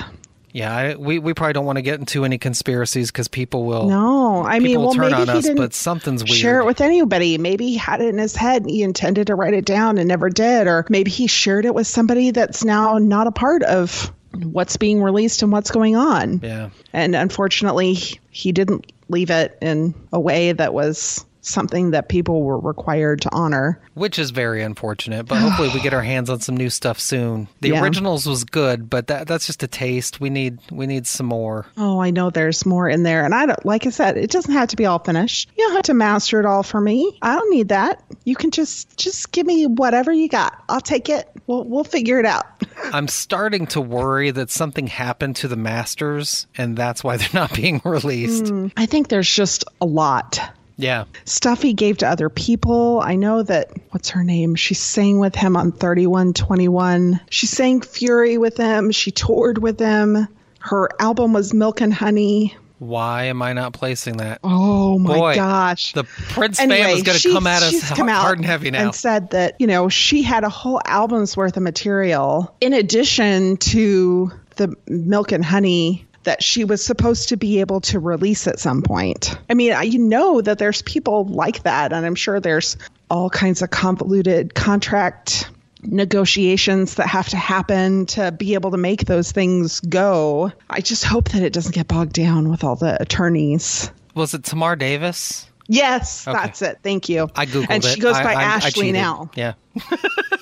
Yeah, 0.55 0.73
I, 0.73 0.95
we 0.95 1.19
we 1.19 1.33
probably 1.33 1.51
don't 1.51 1.65
want 1.65 1.75
to 1.79 1.81
get 1.81 1.99
into 1.99 2.23
any 2.23 2.37
conspiracies 2.37 3.11
because 3.11 3.27
people 3.27 3.65
will. 3.65 3.89
No, 3.89 4.41
I 4.45 4.59
mean, 4.59 4.79
well, 4.79 4.93
turn 4.93 5.11
maybe 5.11 5.15
on 5.23 5.27
he 5.27 5.33
us, 5.33 5.43
didn't 5.43 5.57
but 5.57 5.73
something's 5.73 6.23
weird. 6.23 6.37
share 6.37 6.59
it 6.61 6.65
with 6.65 6.79
anybody. 6.79 7.37
Maybe 7.37 7.67
he 7.67 7.75
had 7.77 7.99
it 7.99 8.07
in 8.07 8.17
his 8.17 8.37
head 8.37 8.61
and 8.61 8.71
he 8.71 8.81
intended 8.81 9.27
to 9.27 9.35
write 9.35 9.53
it 9.53 9.65
down 9.65 9.97
and 9.97 10.07
never 10.07 10.29
did, 10.29 10.67
or 10.67 10.85
maybe 10.87 11.11
he 11.11 11.27
shared 11.27 11.65
it 11.65 11.75
with 11.75 11.87
somebody 11.87 12.31
that's 12.31 12.63
now 12.63 12.97
not 12.99 13.27
a 13.27 13.31
part 13.31 13.63
of 13.63 14.13
what's 14.43 14.77
being 14.77 15.03
released 15.03 15.41
and 15.43 15.51
what's 15.51 15.71
going 15.71 15.97
on. 15.97 16.39
yeah, 16.41 16.69
And 16.93 17.17
unfortunately, 17.17 17.97
he 18.31 18.53
didn't 18.53 18.93
leave 19.09 19.31
it 19.31 19.57
in 19.61 19.93
a 20.13 20.19
way 20.21 20.53
that 20.53 20.73
was 20.73 21.25
something 21.47 21.91
that 21.91 22.10
people 22.10 22.43
were 22.43 22.60
required 22.60 23.21
to 23.21 23.29
honor. 23.34 23.79
which 23.93 24.19
is 24.19 24.31
very 24.31 24.62
unfortunate. 24.62 25.25
But 25.25 25.38
hopefully, 25.39 25.69
we 25.73 25.79
get 25.79 25.93
our 25.93 26.01
hands 26.01 26.29
on 26.29 26.39
some 26.41 26.58
new 26.58 26.69
stuff 26.69 26.99
soon. 26.99 27.47
The 27.62 27.69
Yeah. 27.69 27.81
originals 27.81 28.25
was 28.27 28.43
good, 28.43 28.89
but 28.89 29.08
that 29.08 29.27
that's 29.27 29.45
just 29.47 29.63
a 29.63 29.67
taste. 29.67 30.19
We 30.19 30.29
need 30.29 30.60
we 30.71 30.86
need 30.88 31.08
some 31.08 31.27
more. 31.27 31.65
Oh, 31.77 31.99
I 32.01 32.12
know 32.12 32.29
there's 32.29 32.65
more 32.65 32.89
in 32.89 33.03
there. 33.03 33.23
And 33.23 33.34
I 33.34 33.45
don't, 33.45 33.65
like 33.65 33.86
I 33.88 33.89
said, 33.91 34.17
it 34.17 34.31
doesn't 34.31 34.51
have 34.53 34.67
to 34.69 34.75
be 34.75 34.86
all 34.86 34.99
finished. 34.99 35.49
You 35.58 35.65
don't 35.65 35.75
have 35.75 35.84
to 35.84 35.93
master 35.93 36.39
it 36.39 36.45
all 36.45 36.63
for 36.63 36.81
me. 36.81 37.17
I 37.21 37.36
don't 37.36 37.49
need 37.51 37.69
that. 37.69 38.03
You 38.25 38.36
can 38.36 38.51
just, 38.51 38.97
just 38.97 39.31
give 39.31 39.45
me 39.45 39.65
whatever 39.65 40.12
you 40.12 40.27
got. 40.27 40.62
I'll 40.67 40.81
take 40.81 41.08
it. 41.10 41.29
We'll, 41.47 41.63
we'll 41.63 41.84
figure 41.84 42.19
it 42.19 42.25
out. 42.25 42.45
I'm 42.91 43.08
starting 43.08 43.67
to 43.67 43.79
worry 43.81 44.31
that 44.31 44.49
something 44.49 44.88
happened 44.88 45.36
to 45.38 45.47
the 45.47 45.55
masters, 45.55 46.47
and 46.58 46.75
that's 46.75 47.03
why 47.03 47.17
they're 47.17 47.29
not 47.34 47.53
being 47.53 47.81
released. 47.86 48.47
Hmm. 48.47 48.67
I 48.75 48.88
think 48.88 49.08
there's 49.10 49.29
just 49.31 49.63
a 49.79 49.86
lot. 49.86 50.39
Yeah, 50.77 51.05
Stuff 51.23 51.61
he 51.61 51.73
gave 51.73 51.97
to 51.99 52.07
other 52.07 52.29
people. 52.29 53.01
I 53.03 53.15
know 53.15 53.43
that, 53.43 53.71
what's 53.91 54.09
her 54.09 54.23
name? 54.23 54.55
She 54.55 54.73
sang 54.73 55.19
with 55.19 55.33
him 55.35 55.55
on 55.55 55.71
3121. 55.71 57.21
She 57.29 57.47
sang 57.47 57.81
Fury 57.81 58.38
with 58.38 58.57
him. 58.57 58.91
She 58.91 59.11
toured 59.11 59.57
with 59.59 59.79
him. 59.79 60.27
Her 60.59 60.89
album 60.99 61.31
was 61.33 61.53
Milk 61.53 61.79
and 61.79 61.93
Honey. 61.93 62.55
why 62.79 63.25
am 63.25 63.41
I 63.41 63.53
not 63.53 63.71
placing 63.73 64.17
that? 64.17 64.39
Oh 64.43 64.99
my 64.99 65.17
Boy, 65.17 65.35
gosh. 65.35 65.93
The 65.93 66.03
Prince 66.03 66.57
fam 66.57 66.71
is 66.71 67.03
going 67.03 67.17
to 67.19 67.31
come 67.31 67.47
at 67.47 67.63
us 67.63 67.69
she's 67.71 67.89
come 67.91 68.09
out 68.09 68.21
hard 68.21 68.39
and 68.39 68.45
heavy 68.45 68.69
now. 68.71 68.81
And 68.81 68.95
said 68.95 69.29
that, 69.31 69.55
you 69.59 69.67
know, 69.67 69.88
she 69.89 70.23
had 70.23 70.43
a 70.43 70.49
whole 70.49 70.81
album's 70.85 71.38
worth 71.38 71.55
of 71.55 71.63
material 71.63 72.53
in 72.59 72.73
addition 72.73 73.57
to 73.57 74.31
the 74.57 74.75
milk 74.88 75.31
and 75.31 75.45
honey 75.45 76.05
that 76.25 76.43
she 76.43 76.63
was 76.65 76.83
supposed 76.85 77.29
to 77.29 77.38
be 77.38 77.59
able 77.61 77.81
to 77.81 77.99
release 77.99 78.45
at 78.47 78.59
some 78.59 78.81
point. 78.83 79.35
I 79.49 79.53
mean, 79.55 79.71
I 79.73 79.83
you 79.83 79.97
know 79.99 80.41
that 80.41 80.57
there's 80.59 80.81
people 80.83 81.25
like 81.25 81.63
that, 81.63 81.91
and 81.93 82.05
I'm 82.05 82.15
sure 82.15 82.39
there's 82.39 82.77
all 83.09 83.29
kinds 83.29 83.61
of 83.61 83.69
convoluted 83.71 84.53
contract 84.53 85.49
negotiations 85.83 86.95
that 86.95 87.07
have 87.07 87.29
to 87.29 87.38
happen 87.38 88.05
to 88.07 88.31
be 88.31 88.53
able 88.53 88.71
to 88.71 88.77
make 88.77 89.05
those 89.05 89.31
things 89.31 89.79
go. 89.81 90.51
I 90.69 90.81
just 90.81 91.03
hope 91.03 91.29
that 91.29 91.41
it 91.43 91.53
doesn't 91.53 91.73
get 91.75 91.88
bogged 91.88 92.13
down 92.13 92.49
with 92.49 92.63
all 92.63 92.75
the 92.75 93.01
attorneys. 93.01 93.91
Was 94.15 94.33
it 94.33 94.43
Tamar 94.43 94.75
Davis? 94.75 95.49
Yes, 95.67 96.27
Okay. 96.27 96.38
that's 96.38 96.61
it. 96.61 96.79
Thank 96.83 97.09
you. 97.09 97.29
I 97.35 97.45
googled 97.45 97.67
and 97.69 97.83
it. 97.83 97.88
she 97.88 97.99
goes 97.99 98.15
I- 98.15 98.23
by 98.23 98.33
I- 98.33 98.41
I 98.41 98.43
Ashley 98.43 98.71
cheated. 98.71 98.93
now. 98.93 99.29
Yeah. 99.35 99.53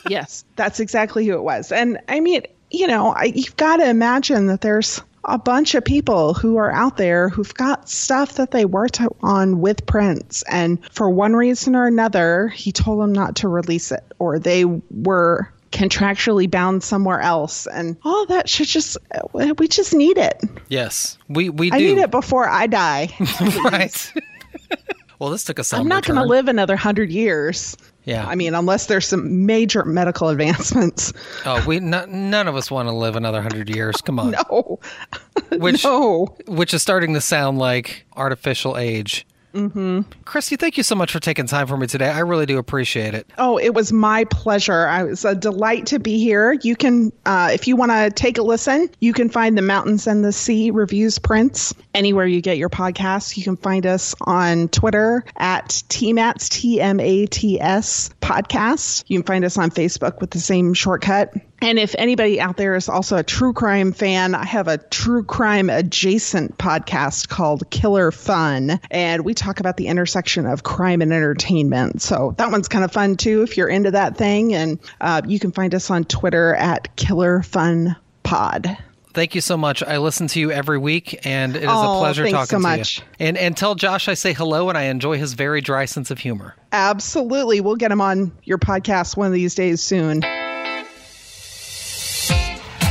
Yes, 0.10 0.44
that's 0.58 0.82
exactly 0.82 1.26
who 1.26 1.34
it 1.36 1.44
was. 1.44 1.72
And 1.72 1.98
I 2.10 2.20
mean, 2.20 2.42
you 2.72 2.88
know, 2.88 3.14
I, 3.14 3.32
you've 3.34 3.56
got 3.56 3.78
to 3.78 3.90
imagine 3.90 4.48
that 4.48 4.60
there's 4.60 5.02
a 5.26 5.38
bunch 5.38 5.76
of 5.76 5.86
people 5.86 6.34
who 6.34 6.58
are 6.58 6.72
out 6.72 6.98
there 6.98 7.30
who've 7.30 7.54
got 7.54 7.90
stuff 7.90 8.34
that 8.34 8.52
they 8.52 8.66
worked 8.66 9.00
on 9.22 9.62
with 9.62 9.86
Prince, 9.86 10.44
and 10.50 10.80
for 10.94 11.10
one 11.10 11.34
reason 11.34 11.76
or 11.76 11.86
another, 11.86 12.50
he 12.50 12.72
told 12.72 13.02
them 13.02 13.14
not 13.14 13.38
to 13.38 13.48
release 13.48 13.92
it, 13.92 14.04
or 14.20 14.40
they 14.40 14.66
were 14.66 15.52
contractually 15.72 16.50
bound 16.50 16.84
somewhere 16.84 17.20
else, 17.20 17.68
and 17.68 17.98
all 18.04 18.26
that 18.28 18.48
should 18.48 18.68
just 18.68 18.98
we 19.34 19.68
just 19.68 19.94
need 19.94 20.18
it. 20.18 20.42
Yes, 20.70 21.18
we 21.28 21.50
we 21.50 21.70
do. 21.70 21.76
I 21.76 21.80
need 21.80 21.98
it 21.98 22.12
before 22.12 22.48
I 22.48 22.68
die. 22.68 23.10
right. 23.66 24.14
well, 25.20 25.30
this 25.30 25.44
took 25.44 25.60
a 25.60 25.64
I'm 25.74 25.88
not 25.88 26.06
going 26.06 26.20
to 26.20 26.26
live 26.26 26.48
another 26.48 26.76
hundred 26.76 27.12
years. 27.12 27.76
Yeah. 28.06 28.26
I 28.28 28.36
mean, 28.36 28.54
unless 28.54 28.88
there's 28.88 29.08
some 29.08 29.46
major 29.46 29.86
medical 29.86 30.28
advancements. 30.30 31.14
Oh, 31.46 31.64
we 31.66 31.80
no, 31.80 32.06
none 32.06 32.48
of 32.48 32.56
us 32.56 32.70
want 32.70 32.88
to 32.90 32.92
live 32.94 33.16
another 33.16 33.42
hundred 33.42 33.70
years. 33.74 34.02
Come 34.02 34.20
on. 34.20 34.36
No, 34.50 34.80
Which 35.52 35.84
no. 35.86 36.36
which 36.48 36.74
is 36.74 36.82
starting 36.82 37.14
to 37.14 37.22
sound 37.22 37.60
like 37.60 38.06
artificial 38.16 38.78
age. 38.78 39.26
Mm-hmm. 39.54 40.02
Christy, 40.26 40.56
thank 40.56 40.78
you 40.78 40.84
so 40.84 40.96
much 40.96 41.12
for 41.12 41.20
taking 41.20 41.46
time 41.46 41.68
for 41.68 41.78
me 41.78 41.88
today. 41.88 42.10
I 42.10 42.20
really 42.20 42.46
do 42.46 42.58
appreciate 42.58 43.14
it. 43.14 43.30
Oh, 43.38 43.58
it 43.58 43.74
was 43.74 43.94
my 43.94 44.26
pleasure. 44.26 44.88
I 44.88 45.04
was 45.04 45.26
a 45.26 45.36
delight 45.36 45.86
to 45.88 46.00
be 46.00 46.18
here. 46.18 46.54
You 46.54 46.76
can, 46.76 47.12
uh, 47.26 47.50
if 47.54 47.68
you 47.68 47.76
want 47.76 47.92
to 47.92 48.10
take 48.10 48.38
a 48.38 48.42
listen, 48.42 48.90
you 49.00 49.14
can 49.14 49.30
find 49.30 49.58
the 49.58 49.62
Mountains 49.62 50.08
and 50.08 50.26
the 50.26 50.32
Sea 50.32 50.72
reviews 50.72 51.20
Prince 51.20 51.74
anywhere 51.94 52.26
you 52.26 52.42
get 52.42 52.58
your 52.58 52.70
podcasts. 52.70 53.38
You 53.38 53.44
can 53.44 53.58
find 53.58 53.86
us 53.86 54.16
on 54.22 54.70
Twitter 54.70 55.24
at 55.38 55.70
TMATS, 55.90 56.50
T 56.50 56.82
M 56.82 57.00
A 57.00 57.28
T 57.28 57.62
S 57.62 58.10
Podcast. 58.22 59.04
You 59.08 59.20
can 59.20 59.26
find 59.26 59.46
us 59.46 59.58
on 59.58 59.70
Facebook 59.70 60.20
with 60.20 60.32
the 60.32 60.40
same 60.40 60.74
shortcut. 60.74 61.34
And 61.64 61.80
if 61.80 61.96
anybody 61.98 62.42
out 62.42 62.58
there 62.58 62.76
is 62.76 62.90
also 62.90 63.16
a 63.16 63.24
true 63.24 63.54
crime 63.54 63.94
fan, 63.94 64.36
I 64.36 64.44
have 64.44 64.68
a 64.68 64.78
true 64.78 65.24
crime 65.24 65.70
adjacent 65.70 66.58
podcast 66.58 67.30
called 67.30 67.70
Killer 67.70 68.12
Fun. 68.12 68.82
And 68.92 69.24
we 69.24 69.34
talk 69.34 69.62
about 69.62 69.78
the 69.78 69.88
intersection 69.88 70.46
of 70.46 70.64
crime 70.64 71.02
and 71.02 71.14
entertainment. 71.14 72.02
So 72.02 72.36
that 72.38 72.52
one's 72.52 72.68
kind 72.68 72.84
of 72.84 72.92
fun 72.92 73.16
too 73.16 73.44
if 73.44 73.56
you're 73.56 73.70
into 73.70 73.92
that 73.92 74.18
thing. 74.18 74.54
And 74.54 74.78
uh, 75.00 75.22
you 75.26 75.40
can 75.40 75.54
find 75.54 75.74
us 75.74 75.90
on 75.90 76.04
Twitter 76.04 76.54
at 76.54 76.94
Killer 76.98 77.42
Fun 77.44 77.96
Pod. 78.24 78.78
Thank 79.14 79.34
you 79.34 79.40
so 79.40 79.56
much. 79.56 79.82
I 79.82 80.00
listen 80.00 80.28
to 80.28 80.42
you 80.42 80.52
every 80.52 80.80
week, 80.80 81.26
and 81.26 81.56
it 81.56 81.64
is 81.64 81.70
Oh, 81.72 81.96
a 81.96 82.00
pleasure 82.00 82.28
talking 82.30 82.46
so 82.48 82.58
to 82.58 82.60
much. 82.60 82.98
you. 82.98 83.06
And 83.20 83.38
and 83.38 83.56
tell 83.56 83.76
Josh 83.76 84.10
I 84.10 84.16
say 84.16 84.34
hello, 84.34 84.68
and 84.68 84.78
I 84.78 84.84
enjoy 84.86 85.18
his 85.18 85.32
very 85.34 85.62
dry 85.62 85.86
sense 85.86 86.12
of 86.12 86.20
humor. 86.20 86.56
Absolutely. 86.74 87.62
We'll 87.62 87.78
get 87.78 87.92
him 87.92 88.02
on 88.02 88.34
your 88.44 88.58
podcast 88.58 89.16
one 89.16 89.28
of 89.28 89.34
these 89.34 89.56
days 89.56 89.82
soon. 89.82 90.24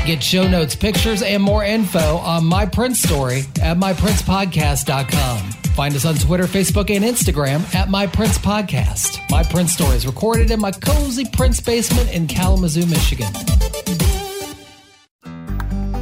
Get 0.04 0.20
show 0.20 0.48
notes, 0.48 0.74
pictures, 0.74 1.22
and 1.22 1.40
more 1.40 1.64
info 1.64 2.16
on 2.16 2.44
My 2.44 2.66
Prince 2.66 3.00
Story 3.00 3.42
at 3.62 3.76
myprincepodcast.com. 3.76 5.50
Find 5.74 5.94
us 5.94 6.04
on 6.04 6.16
Twitter, 6.16 6.44
Facebook, 6.44 6.90
and 6.90 7.04
Instagram 7.04 7.72
at 7.72 7.88
My 7.88 8.08
Prince 8.08 8.36
Podcast. 8.36 9.20
My 9.30 9.44
Prince 9.44 9.72
Story 9.74 9.94
is 9.94 10.04
recorded 10.04 10.50
in 10.50 10.58
my 10.58 10.72
cozy 10.72 11.24
Prince 11.24 11.60
basement 11.60 12.12
in 12.12 12.26
Kalamazoo, 12.26 12.84
Michigan. 12.86 13.32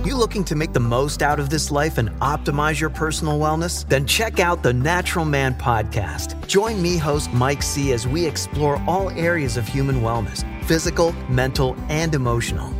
You 0.07 0.17
looking 0.17 0.45
to 0.45 0.57
make 0.57 0.73
the 0.73 0.81
most 0.81 1.23
out 1.23 1.39
of 1.39 1.51
this 1.51 1.71
life 1.71 1.99
and 1.99 2.09
optimize 2.21 2.81
your 2.81 2.91
personal 2.91 3.39
wellness? 3.39 3.87
Then 3.87 4.07
check 4.07 4.41
out 4.41 4.63
the 4.63 4.73
Natural 4.73 5.27
Man 5.27 5.55
Podcast. 5.55 6.47
Join 6.47 6.81
me, 6.81 6.97
host 6.97 7.31
Mike 7.35 7.63
C., 7.63 7.93
as 7.93 8.09
we 8.09 8.25
explore 8.25 8.83
all 8.89 9.11
areas 9.11 9.59
of 9.59 9.69
human 9.69 9.97
wellness 9.97 10.43
physical, 10.65 11.13
mental, 11.29 11.77
and 11.91 12.15
emotional. 12.15 12.80